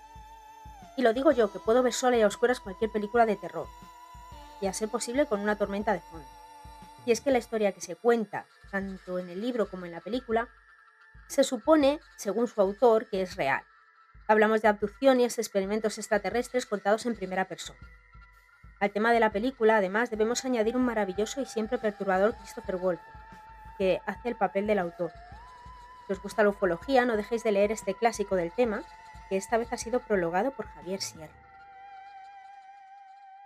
Y 0.98 1.00
lo 1.00 1.14
digo 1.14 1.32
yo, 1.32 1.50
que 1.50 1.58
puedo 1.58 1.82
ver 1.82 1.94
sola 1.94 2.18
y 2.18 2.20
a 2.20 2.26
oscuras 2.26 2.60
cualquier 2.60 2.92
película 2.92 3.24
de 3.24 3.36
terror, 3.36 3.66
y 4.60 4.66
a 4.66 4.74
ser 4.74 4.90
posible 4.90 5.24
con 5.24 5.40
una 5.40 5.56
tormenta 5.56 5.94
de 5.94 6.00
fondo. 6.00 6.28
Y 7.06 7.12
es 7.12 7.22
que 7.22 7.30
la 7.30 7.38
historia 7.38 7.72
que 7.72 7.80
se 7.80 7.96
cuenta, 7.96 8.44
tanto 8.70 9.18
en 9.18 9.30
el 9.30 9.40
libro 9.40 9.70
como 9.70 9.86
en 9.86 9.92
la 9.92 10.02
película, 10.02 10.50
se 11.26 11.42
supone, 11.42 12.00
según 12.16 12.48
su 12.48 12.60
autor, 12.60 13.08
que 13.08 13.22
es 13.22 13.36
real. 13.36 13.62
Hablamos 14.28 14.60
de 14.60 14.68
abducciones, 14.68 15.38
experimentos 15.38 15.96
extraterrestres 15.96 16.66
contados 16.66 17.06
en 17.06 17.16
primera 17.16 17.46
persona. 17.46 17.80
Al 18.78 18.90
tema 18.90 19.12
de 19.12 19.20
la 19.20 19.32
película, 19.32 19.78
además, 19.78 20.10
debemos 20.10 20.44
añadir 20.44 20.76
un 20.76 20.84
maravilloso 20.84 21.40
y 21.40 21.46
siempre 21.46 21.78
perturbador 21.78 22.34
Christopher 22.36 22.76
Wolf, 22.76 23.00
que 23.78 24.02
hace 24.04 24.28
el 24.28 24.36
papel 24.36 24.66
del 24.66 24.80
autor. 24.80 25.12
Si 26.10 26.14
os 26.14 26.22
gusta 26.24 26.42
la 26.42 26.48
ufología, 26.48 27.04
no 27.04 27.16
dejéis 27.16 27.44
de 27.44 27.52
leer 27.52 27.70
este 27.70 27.94
clásico 27.94 28.34
del 28.34 28.50
tema, 28.50 28.82
que 29.28 29.36
esta 29.36 29.58
vez 29.58 29.72
ha 29.72 29.76
sido 29.76 30.00
prologado 30.00 30.50
por 30.50 30.66
Javier 30.66 31.00
Sierra. 31.00 31.32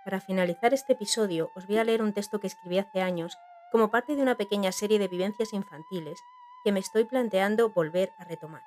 Para 0.02 0.22
finalizar 0.22 0.72
este 0.72 0.94
episodio, 0.94 1.50
os 1.56 1.66
voy 1.66 1.76
a 1.76 1.84
leer 1.84 2.00
un 2.00 2.14
texto 2.14 2.40
que 2.40 2.46
escribí 2.46 2.78
hace 2.78 3.02
años 3.02 3.36
como 3.70 3.90
parte 3.90 4.16
de 4.16 4.22
una 4.22 4.38
pequeña 4.38 4.72
serie 4.72 4.98
de 4.98 5.08
vivencias 5.08 5.52
infantiles 5.52 6.18
que 6.64 6.72
me 6.72 6.80
estoy 6.80 7.04
planteando 7.04 7.68
volver 7.68 8.12
a 8.16 8.24
retomar. 8.24 8.62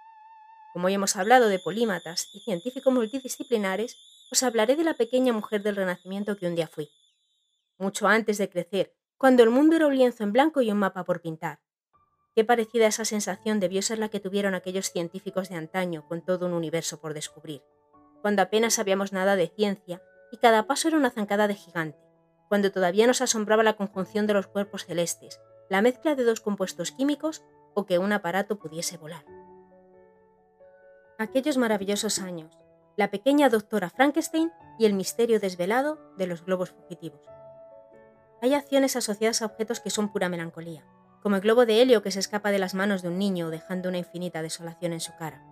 Como 0.73 0.85
hoy 0.85 0.93
hemos 0.93 1.15
hablado 1.15 1.49
de 1.49 1.57
polímatas 1.57 2.29
y 2.35 2.41
científicos 2.41 2.93
multidisciplinares, 2.93 3.97
os 4.31 4.43
hablaré 4.43 4.75
de 4.75 4.83
la 4.83 4.93
pequeña 4.93 5.33
mujer 5.33 5.63
del 5.63 5.75
Renacimiento 5.75 6.37
que 6.37 6.45
un 6.45 6.53
día 6.53 6.67
fui. 6.67 6.91
Mucho 7.79 8.07
antes 8.07 8.37
de 8.37 8.47
crecer, 8.47 8.93
cuando 9.17 9.41
el 9.41 9.49
mundo 9.49 9.75
era 9.75 9.87
un 9.87 9.97
lienzo 9.97 10.23
en 10.23 10.33
blanco 10.33 10.61
y 10.61 10.69
un 10.69 10.77
mapa 10.77 11.03
por 11.03 11.19
pintar. 11.19 11.61
Qué 12.37 12.45
parecida 12.45 12.85
esa 12.85 13.03
sensación 13.03 13.59
debió 13.59 13.81
ser 13.81 13.97
la 13.97 14.09
que 14.09 14.19
tuvieron 14.19 14.53
aquellos 14.53 14.91
científicos 14.91 15.49
de 15.49 15.55
antaño 15.55 16.07
con 16.07 16.21
todo 16.21 16.45
un 16.45 16.53
universo 16.53 17.01
por 17.01 17.15
descubrir, 17.15 17.63
cuando 18.21 18.43
apenas 18.43 18.75
sabíamos 18.75 19.11
nada 19.11 19.35
de 19.35 19.47
ciencia 19.47 20.03
y 20.31 20.37
cada 20.37 20.67
paso 20.67 20.87
era 20.87 20.97
una 20.97 21.09
zancada 21.09 21.47
de 21.47 21.55
gigante, 21.55 21.97
cuando 22.47 22.71
todavía 22.71 23.07
nos 23.07 23.21
asombraba 23.21 23.63
la 23.63 23.75
conjunción 23.75 24.27
de 24.27 24.35
los 24.35 24.45
cuerpos 24.45 24.85
celestes, 24.85 25.41
la 25.67 25.81
mezcla 25.81 26.13
de 26.13 26.25
dos 26.25 26.39
compuestos 26.39 26.91
químicos 26.91 27.43
o 27.73 27.87
que 27.87 27.97
un 27.97 28.13
aparato 28.13 28.59
pudiese 28.59 28.97
volar. 28.97 29.25
Aquellos 31.17 31.57
maravillosos 31.57 32.19
años, 32.19 32.55
la 32.97 33.09
pequeña 33.09 33.49
doctora 33.49 33.89
Frankenstein 33.89 34.51
y 34.77 34.85
el 34.85 34.93
misterio 34.93 35.39
desvelado 35.39 35.97
de 36.19 36.27
los 36.27 36.45
globos 36.45 36.69
fugitivos. 36.69 37.21
Hay 38.43 38.53
acciones 38.53 38.95
asociadas 38.95 39.41
a 39.41 39.47
objetos 39.47 39.79
que 39.79 39.89
son 39.89 40.11
pura 40.13 40.29
melancolía, 40.29 40.85
como 41.21 41.35
el 41.35 41.41
globo 41.41 41.65
de 41.65 41.81
helio 41.81 42.01
que 42.01 42.11
se 42.11 42.19
escapa 42.19 42.51
de 42.51 42.59
las 42.59 42.73
manos 42.73 43.01
de 43.01 43.09
un 43.09 43.17
niño 43.17 43.49
dejando 43.49 43.89
una 43.89 43.97
infinita 43.97 44.41
desolación 44.41 44.93
en 44.93 44.99
su 44.99 45.15
cara. 45.17 45.43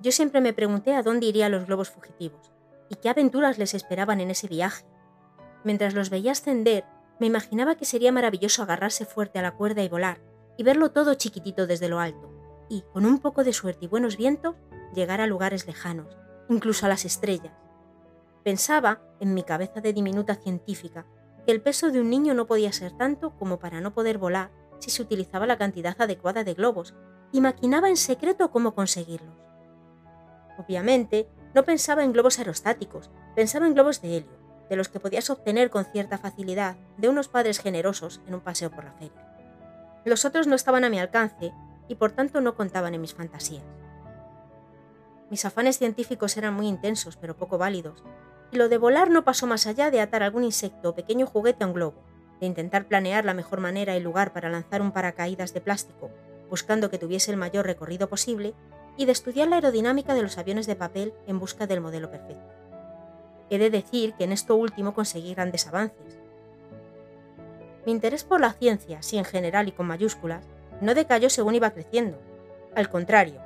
Yo 0.00 0.12
siempre 0.12 0.40
me 0.40 0.52
pregunté 0.52 0.94
a 0.94 1.02
dónde 1.02 1.26
irían 1.26 1.52
los 1.52 1.66
globos 1.66 1.90
fugitivos 1.90 2.52
y 2.88 2.96
qué 2.96 3.08
aventuras 3.08 3.58
les 3.58 3.74
esperaban 3.74 4.20
en 4.20 4.30
ese 4.30 4.48
viaje. 4.48 4.84
Mientras 5.64 5.94
los 5.94 6.10
veía 6.10 6.32
ascender, 6.32 6.84
me 7.20 7.26
imaginaba 7.26 7.76
que 7.76 7.84
sería 7.84 8.10
maravilloso 8.10 8.62
agarrarse 8.62 9.04
fuerte 9.04 9.38
a 9.38 9.42
la 9.42 9.52
cuerda 9.52 9.82
y 9.82 9.88
volar, 9.88 10.20
y 10.56 10.64
verlo 10.64 10.90
todo 10.90 11.14
chiquitito 11.14 11.66
desde 11.66 11.88
lo 11.88 12.00
alto, 12.00 12.30
y, 12.68 12.82
con 12.92 13.06
un 13.06 13.20
poco 13.20 13.44
de 13.44 13.52
suerte 13.52 13.84
y 13.84 13.88
buenos 13.88 14.16
vientos, 14.16 14.56
llegar 14.94 15.20
a 15.20 15.26
lugares 15.26 15.66
lejanos, 15.66 16.16
incluso 16.48 16.86
a 16.86 16.88
las 16.88 17.04
estrellas. 17.04 17.52
Pensaba, 18.42 19.00
en 19.20 19.34
mi 19.34 19.44
cabeza 19.44 19.80
de 19.80 19.92
diminuta 19.92 20.34
científica, 20.34 21.06
que 21.44 21.52
el 21.52 21.60
peso 21.60 21.90
de 21.90 22.00
un 22.00 22.10
niño 22.10 22.34
no 22.34 22.46
podía 22.46 22.72
ser 22.72 22.92
tanto 22.92 23.36
como 23.36 23.58
para 23.58 23.80
no 23.80 23.94
poder 23.94 24.18
volar 24.18 24.50
si 24.78 24.90
se 24.90 25.02
utilizaba 25.02 25.46
la 25.46 25.58
cantidad 25.58 25.94
adecuada 26.00 26.44
de 26.44 26.54
globos, 26.54 26.94
y 27.30 27.40
maquinaba 27.40 27.88
en 27.88 27.96
secreto 27.96 28.50
cómo 28.50 28.74
conseguirlos. 28.74 29.34
Obviamente, 30.58 31.28
no 31.54 31.64
pensaba 31.64 32.04
en 32.04 32.12
globos 32.12 32.38
aerostáticos, 32.38 33.10
pensaba 33.34 33.66
en 33.66 33.74
globos 33.74 34.02
de 34.02 34.18
helio, 34.18 34.42
de 34.68 34.76
los 34.76 34.88
que 34.88 35.00
podías 35.00 35.30
obtener 35.30 35.70
con 35.70 35.84
cierta 35.84 36.18
facilidad 36.18 36.76
de 36.96 37.08
unos 37.08 37.28
padres 37.28 37.58
generosos 37.58 38.20
en 38.26 38.34
un 38.34 38.40
paseo 38.40 38.70
por 38.70 38.84
la 38.84 38.92
feria. 38.92 39.28
Los 40.04 40.24
otros 40.24 40.46
no 40.46 40.54
estaban 40.54 40.84
a 40.84 40.90
mi 40.90 40.98
alcance 40.98 41.52
y 41.88 41.94
por 41.94 42.12
tanto 42.12 42.40
no 42.40 42.54
contaban 42.54 42.94
en 42.94 43.00
mis 43.00 43.14
fantasías. 43.14 43.64
Mis 45.30 45.44
afanes 45.44 45.78
científicos 45.78 46.36
eran 46.36 46.54
muy 46.54 46.68
intensos 46.68 47.16
pero 47.16 47.36
poco 47.36 47.56
válidos, 47.58 48.02
lo 48.52 48.68
de 48.68 48.78
volar 48.78 49.10
no 49.10 49.24
pasó 49.24 49.46
más 49.46 49.66
allá 49.66 49.90
de 49.90 50.00
atar 50.00 50.22
algún 50.22 50.44
insecto 50.44 50.90
o 50.90 50.94
pequeño 50.94 51.26
juguete 51.26 51.64
a 51.64 51.66
un 51.66 51.72
globo, 51.72 52.02
de 52.40 52.46
intentar 52.46 52.86
planear 52.86 53.24
la 53.24 53.34
mejor 53.34 53.60
manera 53.60 53.96
y 53.96 54.00
lugar 54.00 54.32
para 54.32 54.50
lanzar 54.50 54.82
un 54.82 54.92
paracaídas 54.92 55.54
de 55.54 55.60
plástico, 55.60 56.10
buscando 56.50 56.90
que 56.90 56.98
tuviese 56.98 57.30
el 57.30 57.38
mayor 57.38 57.66
recorrido 57.66 58.08
posible, 58.08 58.54
y 58.96 59.06
de 59.06 59.12
estudiar 59.12 59.48
la 59.48 59.56
aerodinámica 59.56 60.14
de 60.14 60.22
los 60.22 60.36
aviones 60.36 60.66
de 60.66 60.76
papel 60.76 61.14
en 61.26 61.38
busca 61.38 61.66
del 61.66 61.80
modelo 61.80 62.10
perfecto. 62.10 62.52
He 63.48 63.58
de 63.58 63.70
decir 63.70 64.12
que 64.14 64.24
en 64.24 64.32
esto 64.32 64.54
último 64.54 64.92
conseguí 64.92 65.34
grandes 65.34 65.66
avances, 65.66 66.18
mi 67.84 67.90
interés 67.90 68.22
por 68.22 68.40
la 68.40 68.52
ciencia, 68.52 68.98
así 68.98 69.18
en 69.18 69.24
general 69.24 69.66
y 69.66 69.72
con 69.72 69.86
mayúsculas, 69.86 70.44
no 70.80 70.94
decayó 70.94 71.28
según 71.28 71.56
iba 71.56 71.70
creciendo. 71.70 72.16
Al 72.76 72.88
contrario, 72.88 73.40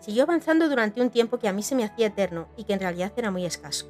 siguió 0.00 0.24
avanzando 0.24 0.68
durante 0.68 1.00
un 1.00 1.10
tiempo 1.10 1.38
que 1.38 1.48
a 1.48 1.52
mí 1.52 1.62
se 1.62 1.76
me 1.76 1.84
hacía 1.84 2.08
eterno 2.08 2.48
y 2.56 2.64
que 2.64 2.72
en 2.72 2.80
realidad 2.80 3.12
era 3.16 3.30
muy 3.30 3.46
escaso. 3.46 3.86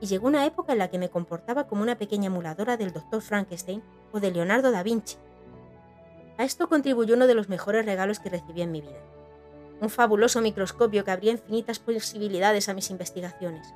Y 0.00 0.06
llegó 0.06 0.26
una 0.26 0.46
época 0.46 0.72
en 0.72 0.78
la 0.78 0.88
que 0.88 0.98
me 0.98 1.10
comportaba 1.10 1.66
como 1.66 1.82
una 1.82 1.98
pequeña 1.98 2.26
emuladora 2.26 2.76
del 2.76 2.92
Dr. 2.92 3.20
Frankenstein 3.20 3.82
o 4.12 4.20
de 4.20 4.30
Leonardo 4.30 4.70
da 4.70 4.82
Vinci. 4.82 5.16
A 6.38 6.44
esto 6.44 6.68
contribuyó 6.68 7.14
uno 7.14 7.26
de 7.26 7.34
los 7.34 7.50
mejores 7.50 7.84
regalos 7.84 8.18
que 8.18 8.30
recibí 8.30 8.62
en 8.62 8.72
mi 8.72 8.80
vida. 8.80 9.02
Un 9.80 9.90
fabuloso 9.90 10.40
microscopio 10.40 11.04
que 11.04 11.10
abría 11.10 11.32
infinitas 11.32 11.78
posibilidades 11.78 12.68
a 12.68 12.74
mis 12.74 12.90
investigaciones. 12.90 13.74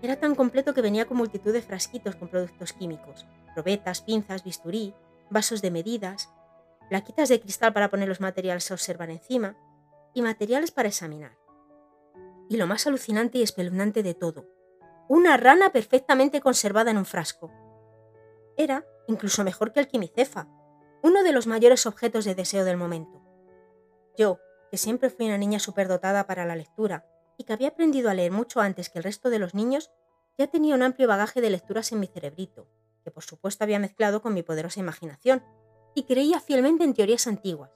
Era 0.00 0.16
tan 0.16 0.34
completo 0.34 0.74
que 0.74 0.80
venía 0.80 1.06
con 1.06 1.16
multitud 1.16 1.52
de 1.52 1.60
frasquitos 1.60 2.16
con 2.16 2.28
productos 2.28 2.72
químicos, 2.72 3.26
probetas, 3.54 4.00
pinzas, 4.00 4.44
bisturí, 4.44 4.94
vasos 5.28 5.60
de 5.60 5.70
medidas, 5.70 6.30
plaquitas 6.88 7.28
de 7.28 7.40
cristal 7.40 7.72
para 7.72 7.90
poner 7.90 8.08
los 8.08 8.20
materiales 8.20 8.70
a 8.70 8.74
observar 8.74 9.10
encima 9.10 9.56
y 10.14 10.22
materiales 10.22 10.70
para 10.70 10.88
examinar. 10.88 11.36
Y 12.48 12.56
lo 12.56 12.66
más 12.66 12.86
alucinante 12.86 13.38
y 13.38 13.42
espeluznante 13.42 14.02
de 14.02 14.14
todo, 14.14 14.46
una 15.08 15.38
rana 15.38 15.70
perfectamente 15.70 16.40
conservada 16.40 16.90
en 16.90 16.98
un 16.98 17.06
frasco. 17.06 17.50
Era 18.56 18.84
incluso 19.06 19.42
mejor 19.42 19.72
que 19.72 19.80
el 19.80 19.88
quimicefa, 19.88 20.48
uno 21.02 21.22
de 21.22 21.32
los 21.32 21.46
mayores 21.46 21.86
objetos 21.86 22.26
de 22.26 22.34
deseo 22.34 22.64
del 22.64 22.76
momento. 22.76 23.22
Yo, 24.16 24.38
que 24.70 24.76
siempre 24.76 25.08
fui 25.08 25.26
una 25.26 25.38
niña 25.38 25.60
superdotada 25.60 26.26
para 26.26 26.44
la 26.44 26.56
lectura 26.56 27.06
y 27.38 27.44
que 27.44 27.54
había 27.54 27.68
aprendido 27.68 28.10
a 28.10 28.14
leer 28.14 28.32
mucho 28.32 28.60
antes 28.60 28.90
que 28.90 28.98
el 28.98 29.04
resto 29.04 29.30
de 29.30 29.38
los 29.38 29.54
niños, 29.54 29.90
ya 30.36 30.46
tenía 30.48 30.74
un 30.74 30.82
amplio 30.82 31.08
bagaje 31.08 31.40
de 31.40 31.50
lecturas 31.50 31.90
en 31.92 32.00
mi 32.00 32.06
cerebrito, 32.06 32.68
que 33.02 33.10
por 33.10 33.24
supuesto 33.24 33.64
había 33.64 33.78
mezclado 33.78 34.20
con 34.20 34.34
mi 34.34 34.42
poderosa 34.42 34.80
imaginación, 34.80 35.42
y 35.94 36.02
creía 36.04 36.40
fielmente 36.40 36.84
en 36.84 36.94
teorías 36.94 37.26
antiguas, 37.26 37.70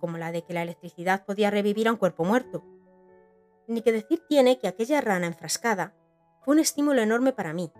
como 0.00 0.18
la 0.18 0.30
de 0.30 0.42
que 0.42 0.54
la 0.54 0.62
electricidad 0.62 1.24
podía 1.24 1.50
revivir 1.50 1.88
a 1.88 1.92
un 1.92 1.96
cuerpo 1.96 2.24
muerto. 2.24 2.62
Ni 3.66 3.82
que 3.82 3.92
decir 3.92 4.22
tiene 4.28 4.58
que 4.58 4.68
aquella 4.68 5.00
rana 5.00 5.26
enfrascada 5.26 5.94
fue 6.46 6.54
un 6.54 6.60
estímulo 6.60 7.02
enorme 7.02 7.32
para 7.32 7.52
mí, 7.52 7.72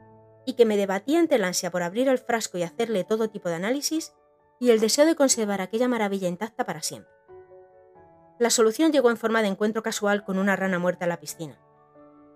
y 0.44 0.54
que 0.54 0.64
me 0.64 0.76
debatía 0.76 1.20
entre 1.20 1.38
la 1.38 1.46
ansia 1.46 1.70
por 1.70 1.84
abrir 1.84 2.08
el 2.08 2.18
frasco 2.18 2.58
y 2.58 2.64
hacerle 2.64 3.04
todo 3.04 3.30
tipo 3.30 3.48
de 3.48 3.54
análisis, 3.54 4.12
y 4.58 4.70
el 4.70 4.80
deseo 4.80 5.06
de 5.06 5.14
conservar 5.14 5.60
aquella 5.60 5.86
maravilla 5.86 6.26
intacta 6.26 6.64
para 6.64 6.82
siempre. 6.82 7.12
La 8.40 8.50
solución 8.50 8.90
llegó 8.90 9.08
en 9.10 9.18
forma 9.18 9.40
de 9.40 9.48
encuentro 9.48 9.84
casual 9.84 10.24
con 10.24 10.36
una 10.36 10.56
rana 10.56 10.80
muerta 10.80 11.04
en 11.04 11.10
la 11.10 11.20
piscina. 11.20 11.60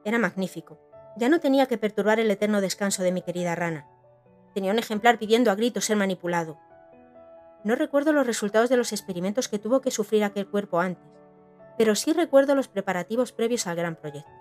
Era 0.05 0.21
magnífico. 0.21 0.79
Ya 1.17 1.29
no 1.29 1.41
tenía 1.41 1.67
que 1.67 1.79
perturbar 1.79 2.21
el 2.21 2.31
eterno 2.31 2.61
descanso 2.61 3.03
de 3.03 3.11
mi 3.11 3.23
querida 3.23 3.57
rana. 3.57 3.89
Tenía 4.55 4.71
un 4.71 4.79
ejemplar 4.79 5.19
pidiendo 5.19 5.51
a 5.51 5.57
gritos 5.57 5.87
ser 5.87 5.97
manipulado. 5.97 6.61
No 7.65 7.75
recuerdo 7.75 8.13
los 8.13 8.29
resultados 8.29 8.71
de 8.71 8.77
los 8.77 8.93
experimentos 8.93 9.49
que 9.49 9.59
tuvo 9.59 9.81
que 9.81 9.91
sufrir 9.91 10.23
aquel 10.23 10.47
cuerpo 10.47 10.79
antes, 10.79 11.03
pero 11.77 11.97
sí 11.97 12.13
recuerdo 12.13 12.55
los 12.55 12.69
preparativos 12.69 13.33
previos 13.33 13.67
al 13.67 13.75
gran 13.75 13.97
proyecto. 13.97 14.40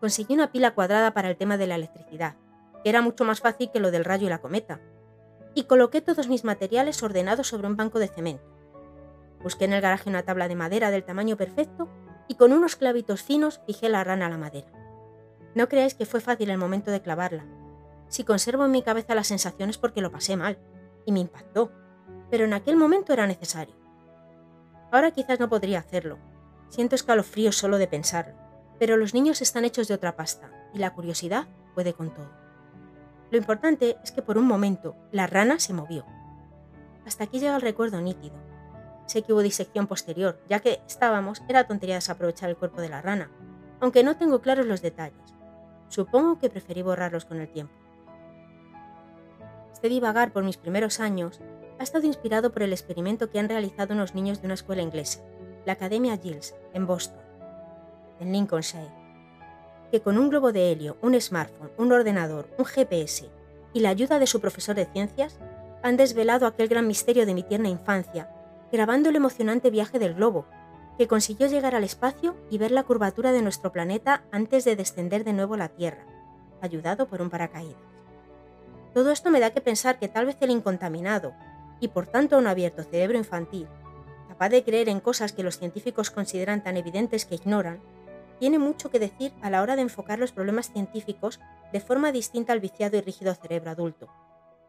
Conseguí 0.00 0.34
una 0.34 0.52
pila 0.52 0.74
cuadrada 0.74 1.12
para 1.12 1.30
el 1.30 1.36
tema 1.36 1.56
de 1.56 1.66
la 1.66 1.74
electricidad, 1.74 2.36
que 2.82 2.90
era 2.90 3.02
mucho 3.02 3.24
más 3.24 3.40
fácil 3.40 3.70
que 3.72 3.80
lo 3.80 3.90
del 3.90 4.04
rayo 4.04 4.26
y 4.26 4.30
la 4.30 4.38
cometa, 4.38 4.80
y 5.54 5.64
coloqué 5.64 6.00
todos 6.00 6.28
mis 6.28 6.44
materiales 6.44 7.02
ordenados 7.02 7.48
sobre 7.48 7.66
un 7.66 7.76
banco 7.76 7.98
de 7.98 8.08
cemento 8.08 8.58
Busqué 9.42 9.66
en 9.66 9.72
el 9.72 9.80
garaje 9.80 10.10
una 10.10 10.24
tabla 10.24 10.48
de 10.48 10.56
madera 10.56 10.90
del 10.90 11.04
tamaño 11.04 11.36
perfecto 11.36 11.88
y 12.26 12.34
con 12.34 12.52
unos 12.52 12.76
clavitos 12.76 13.22
finos 13.22 13.60
fijé 13.66 13.88
la 13.88 14.04
rana 14.04 14.26
a 14.26 14.30
la 14.30 14.38
madera. 14.38 14.68
No 15.54 15.68
creáis 15.68 15.94
que 15.94 16.06
fue 16.06 16.20
fácil 16.20 16.50
el 16.50 16.58
momento 16.58 16.90
de 16.90 17.00
clavarla. 17.00 17.46
Si 18.08 18.24
conservo 18.24 18.64
en 18.64 18.72
mi 18.72 18.82
cabeza 18.82 19.14
las 19.14 19.28
sensaciones 19.28 19.78
porque 19.78 20.00
lo 20.00 20.10
pasé 20.10 20.36
mal 20.36 20.58
y 21.06 21.12
me 21.12 21.20
impactó, 21.20 21.70
pero 22.30 22.44
en 22.44 22.52
aquel 22.52 22.76
momento 22.76 23.12
era 23.12 23.26
necesario. 23.26 23.74
Ahora 24.90 25.10
quizás 25.10 25.38
no 25.38 25.48
podría 25.48 25.78
hacerlo. 25.78 26.18
Siento 26.68 26.94
escalofríos 26.94 27.56
solo 27.56 27.78
de 27.78 27.86
pensarlo, 27.86 28.34
pero 28.78 28.96
los 28.96 29.14
niños 29.14 29.42
están 29.42 29.64
hechos 29.64 29.88
de 29.88 29.94
otra 29.94 30.16
pasta 30.16 30.50
y 30.72 30.78
la 30.78 30.94
curiosidad 30.94 31.46
puede 31.74 31.94
con 31.94 32.12
todo. 32.14 32.30
Lo 33.30 33.38
importante 33.38 33.98
es 34.02 34.12
que 34.12 34.22
por 34.22 34.38
un 34.38 34.46
momento 34.46 34.96
la 35.12 35.26
rana 35.26 35.58
se 35.58 35.74
movió. 35.74 36.06
Hasta 37.06 37.24
aquí 37.24 37.40
llega 37.40 37.56
el 37.56 37.62
recuerdo 37.62 38.00
nítido, 38.00 38.36
Sé 39.08 39.22
que 39.22 39.32
hubo 39.32 39.40
disección 39.40 39.86
posterior, 39.86 40.38
ya 40.50 40.60
que 40.60 40.82
estábamos, 40.86 41.42
era 41.48 41.66
tontería 41.66 41.94
desaprovechar 41.94 42.50
el 42.50 42.58
cuerpo 42.58 42.82
de 42.82 42.90
la 42.90 43.00
rana. 43.00 43.30
aunque 43.80 44.02
no 44.02 44.16
tengo 44.16 44.40
claros 44.40 44.66
los 44.66 44.82
detalles. 44.82 45.34
Supongo 45.88 46.38
que 46.38 46.50
preferí 46.50 46.82
borrarlos 46.82 47.24
con 47.24 47.40
el 47.40 47.48
tiempo. 47.48 47.72
Este 49.72 49.88
divagar 49.88 50.32
por 50.32 50.42
mis 50.42 50.56
primeros 50.56 50.98
años 50.98 51.40
ha 51.78 51.84
estado 51.84 52.04
inspirado 52.04 52.52
por 52.52 52.64
el 52.64 52.72
experimento 52.72 53.30
que 53.30 53.38
han 53.38 53.48
realizado 53.48 53.94
unos 53.94 54.16
niños 54.16 54.40
de 54.40 54.48
una 54.48 54.54
escuela 54.54 54.82
inglesa, 54.82 55.20
la 55.64 55.74
Academia 55.74 56.18
Giles, 56.18 56.56
en 56.74 56.88
Boston, 56.88 57.22
en 58.20 58.32
Lincolnshire, 58.32 58.92
que 59.90 60.00
con 60.00 60.18
un 60.18 60.28
globo 60.28 60.52
de 60.52 60.72
helio, 60.72 60.96
un 61.02 61.18
smartphone, 61.20 61.70
un 61.76 61.92
ordenador, 61.92 62.48
un 62.58 62.64
GPS 62.64 63.28
y 63.72 63.80
la 63.80 63.90
ayuda 63.90 64.18
de 64.18 64.26
su 64.26 64.40
profesor 64.40 64.74
de 64.76 64.86
ciencias, 64.86 65.38
han 65.82 65.96
desvelado 65.96 66.46
aquel 66.46 66.68
gran 66.68 66.86
misterio 66.86 67.26
de 67.26 67.34
mi 67.34 67.42
tierna 67.42 67.68
infancia, 67.68 68.30
grabando 68.72 69.08
el 69.08 69.16
emocionante 69.16 69.70
viaje 69.70 69.98
del 69.98 70.14
globo, 70.14 70.46
que 70.98 71.06
consiguió 71.06 71.46
llegar 71.46 71.74
al 71.74 71.84
espacio 71.84 72.36
y 72.50 72.58
ver 72.58 72.72
la 72.72 72.82
curvatura 72.82 73.32
de 73.32 73.40
nuestro 73.40 73.72
planeta 73.72 74.24
antes 74.32 74.64
de 74.64 74.74
descender 74.74 75.24
de 75.24 75.32
nuevo 75.32 75.54
a 75.54 75.58
la 75.58 75.68
Tierra, 75.68 76.04
ayudado 76.60 77.06
por 77.06 77.22
un 77.22 77.30
paracaídas. 77.30 77.76
Todo 78.94 79.12
esto 79.12 79.30
me 79.30 79.38
da 79.38 79.50
que 79.50 79.60
pensar 79.60 79.98
que 79.98 80.08
tal 80.08 80.26
vez 80.26 80.36
el 80.40 80.50
incontaminado, 80.50 81.34
y 81.78 81.88
por 81.88 82.06
tanto 82.06 82.36
un 82.36 82.48
abierto 82.48 82.82
cerebro 82.82 83.16
infantil, 83.16 83.68
capaz 84.28 84.48
de 84.48 84.64
creer 84.64 84.88
en 84.88 84.98
cosas 84.98 85.32
que 85.32 85.44
los 85.44 85.58
científicos 85.58 86.10
consideran 86.10 86.64
tan 86.64 86.76
evidentes 86.76 87.24
que 87.24 87.36
ignoran, 87.36 87.80
tiene 88.38 88.58
mucho 88.58 88.90
que 88.90 88.98
decir 88.98 89.32
a 89.42 89.50
la 89.50 89.62
hora 89.62 89.76
de 89.76 89.82
enfocar 89.82 90.18
los 90.18 90.32
problemas 90.32 90.72
científicos 90.72 91.40
de 91.72 91.80
forma 91.80 92.12
distinta 92.12 92.52
al 92.52 92.60
viciado 92.60 92.96
y 92.96 93.00
rígido 93.00 93.34
cerebro 93.34 93.70
adulto. 93.70 94.08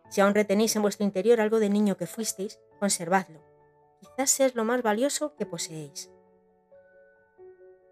Si 0.09 0.21
aún 0.21 0.33
retenéis 0.33 0.75
en 0.75 0.81
vuestro 0.81 1.05
interior 1.05 1.39
algo 1.39 1.59
de 1.59 1.69
niño 1.69 1.97
que 1.97 2.07
fuisteis, 2.07 2.59
conservadlo. 2.79 3.41
Quizás 3.99 4.39
es 4.39 4.55
lo 4.55 4.65
más 4.65 4.81
valioso 4.81 5.35
que 5.35 5.45
poseéis. 5.45 6.11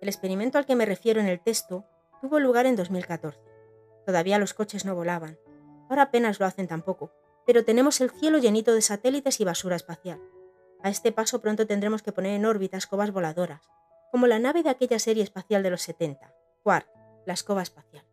El 0.01 0.09
experimento 0.09 0.57
al 0.57 0.65
que 0.65 0.75
me 0.75 0.85
refiero 0.85 1.19
en 1.19 1.27
el 1.27 1.39
texto 1.39 1.85
tuvo 2.21 2.39
lugar 2.39 2.65
en 2.65 2.75
2014. 2.75 3.39
Todavía 4.05 4.39
los 4.39 4.53
coches 4.53 4.85
no 4.85 4.95
volaban. 4.95 5.37
Ahora 5.89 6.03
apenas 6.03 6.39
lo 6.39 6.45
hacen 6.45 6.67
tampoco, 6.67 7.11
pero 7.45 7.63
tenemos 7.63 8.01
el 8.01 8.09
cielo 8.09 8.37
llenito 8.39 8.73
de 8.73 8.81
satélites 8.81 9.39
y 9.39 9.45
basura 9.45 9.75
espacial. 9.75 10.19
A 10.81 10.89
este 10.89 11.11
paso 11.11 11.41
pronto 11.41 11.65
tendremos 11.67 12.01
que 12.01 12.11
poner 12.11 12.33
en 12.33 12.45
órbita 12.45 12.77
escobas 12.77 13.11
voladoras, 13.11 13.69
como 14.11 14.27
la 14.27 14.39
nave 14.39 14.63
de 14.63 14.69
aquella 14.69 14.99
serie 14.99 15.23
espacial 15.23 15.63
de 15.63 15.69
los 15.69 15.81
70, 15.81 16.33
Quark, 16.63 16.87
la 17.25 17.33
escoba 17.33 17.61
espacial. 17.61 18.05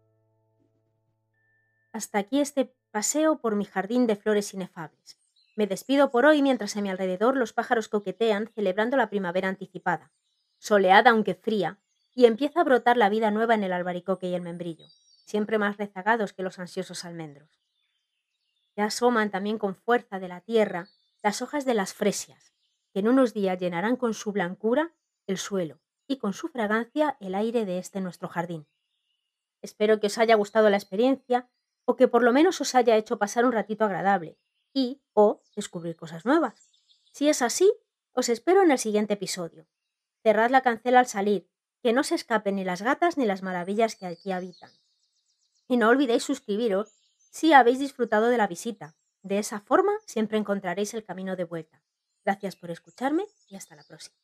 Hasta 1.92 2.18
aquí 2.18 2.40
este 2.40 2.74
paseo 2.90 3.40
por 3.40 3.54
mi 3.54 3.64
jardín 3.64 4.06
de 4.06 4.16
flores 4.16 4.52
inefables. 4.54 5.18
Me 5.56 5.68
despido 5.68 6.10
por 6.10 6.26
hoy 6.26 6.42
mientras 6.42 6.76
a 6.76 6.80
mi 6.80 6.90
alrededor 6.90 7.36
los 7.36 7.52
pájaros 7.52 7.88
coquetean 7.88 8.50
celebrando 8.54 8.96
la 8.96 9.08
primavera 9.08 9.48
anticipada, 9.48 10.10
soleada 10.58 11.10
aunque 11.10 11.36
fría, 11.36 11.78
y 12.16 12.26
empieza 12.26 12.60
a 12.60 12.64
brotar 12.64 12.96
la 12.96 13.08
vida 13.08 13.30
nueva 13.30 13.54
en 13.54 13.62
el 13.62 13.72
albaricoque 13.72 14.28
y 14.28 14.34
el 14.34 14.42
membrillo, 14.42 14.86
siempre 15.24 15.58
más 15.58 15.76
rezagados 15.76 16.32
que 16.32 16.42
los 16.42 16.58
ansiosos 16.58 17.04
almendros. 17.04 17.60
Ya 18.76 18.86
asoman 18.86 19.30
también 19.30 19.58
con 19.58 19.76
fuerza 19.76 20.18
de 20.18 20.28
la 20.28 20.40
tierra 20.40 20.88
las 21.22 21.42
hojas 21.42 21.64
de 21.64 21.74
las 21.74 21.94
fresias, 21.94 22.52
que 22.92 23.00
en 23.00 23.08
unos 23.08 23.32
días 23.32 23.58
llenarán 23.58 23.96
con 23.96 24.14
su 24.14 24.32
blancura 24.32 24.92
el 25.26 25.38
suelo 25.38 25.80
y 26.06 26.18
con 26.18 26.32
su 26.32 26.48
fragancia 26.48 27.16
el 27.20 27.34
aire 27.34 27.64
de 27.64 27.78
este 27.78 28.00
nuestro 28.00 28.28
jardín. 28.28 28.66
Espero 29.62 30.00
que 30.00 30.08
os 30.08 30.18
haya 30.18 30.34
gustado 30.34 30.68
la 30.70 30.76
experiencia 30.76 31.48
o 31.84 31.96
que 31.96 32.08
por 32.08 32.22
lo 32.22 32.32
menos 32.32 32.60
os 32.60 32.74
haya 32.74 32.96
hecho 32.96 33.18
pasar 33.18 33.44
un 33.44 33.52
ratito 33.52 33.84
agradable 33.84 34.38
y 34.72 35.00
o 35.12 35.42
descubrir 35.54 35.96
cosas 35.96 36.24
nuevas. 36.24 36.70
Si 37.12 37.28
es 37.28 37.42
así, 37.42 37.72
os 38.12 38.28
espero 38.28 38.62
en 38.62 38.70
el 38.70 38.78
siguiente 38.78 39.14
episodio. 39.14 39.66
Cerrad 40.22 40.50
la 40.50 40.62
cancela 40.62 41.00
al 41.00 41.06
salir, 41.06 41.48
que 41.82 41.92
no 41.92 42.02
se 42.02 42.14
escapen 42.14 42.56
ni 42.56 42.64
las 42.64 42.82
gatas 42.82 43.18
ni 43.18 43.24
las 43.26 43.42
maravillas 43.42 43.96
que 43.96 44.06
aquí 44.06 44.32
habitan. 44.32 44.70
Y 45.68 45.76
no 45.76 45.88
olvidéis 45.88 46.24
suscribiros 46.24 46.92
si 47.30 47.52
habéis 47.52 47.78
disfrutado 47.78 48.28
de 48.28 48.38
la 48.38 48.46
visita. 48.46 48.96
De 49.22 49.38
esa 49.38 49.60
forma 49.60 49.92
siempre 50.06 50.38
encontraréis 50.38 50.94
el 50.94 51.04
camino 51.04 51.36
de 51.36 51.44
vuelta. 51.44 51.82
Gracias 52.24 52.56
por 52.56 52.70
escucharme 52.70 53.24
y 53.48 53.56
hasta 53.56 53.76
la 53.76 53.84
próxima. 53.84 54.16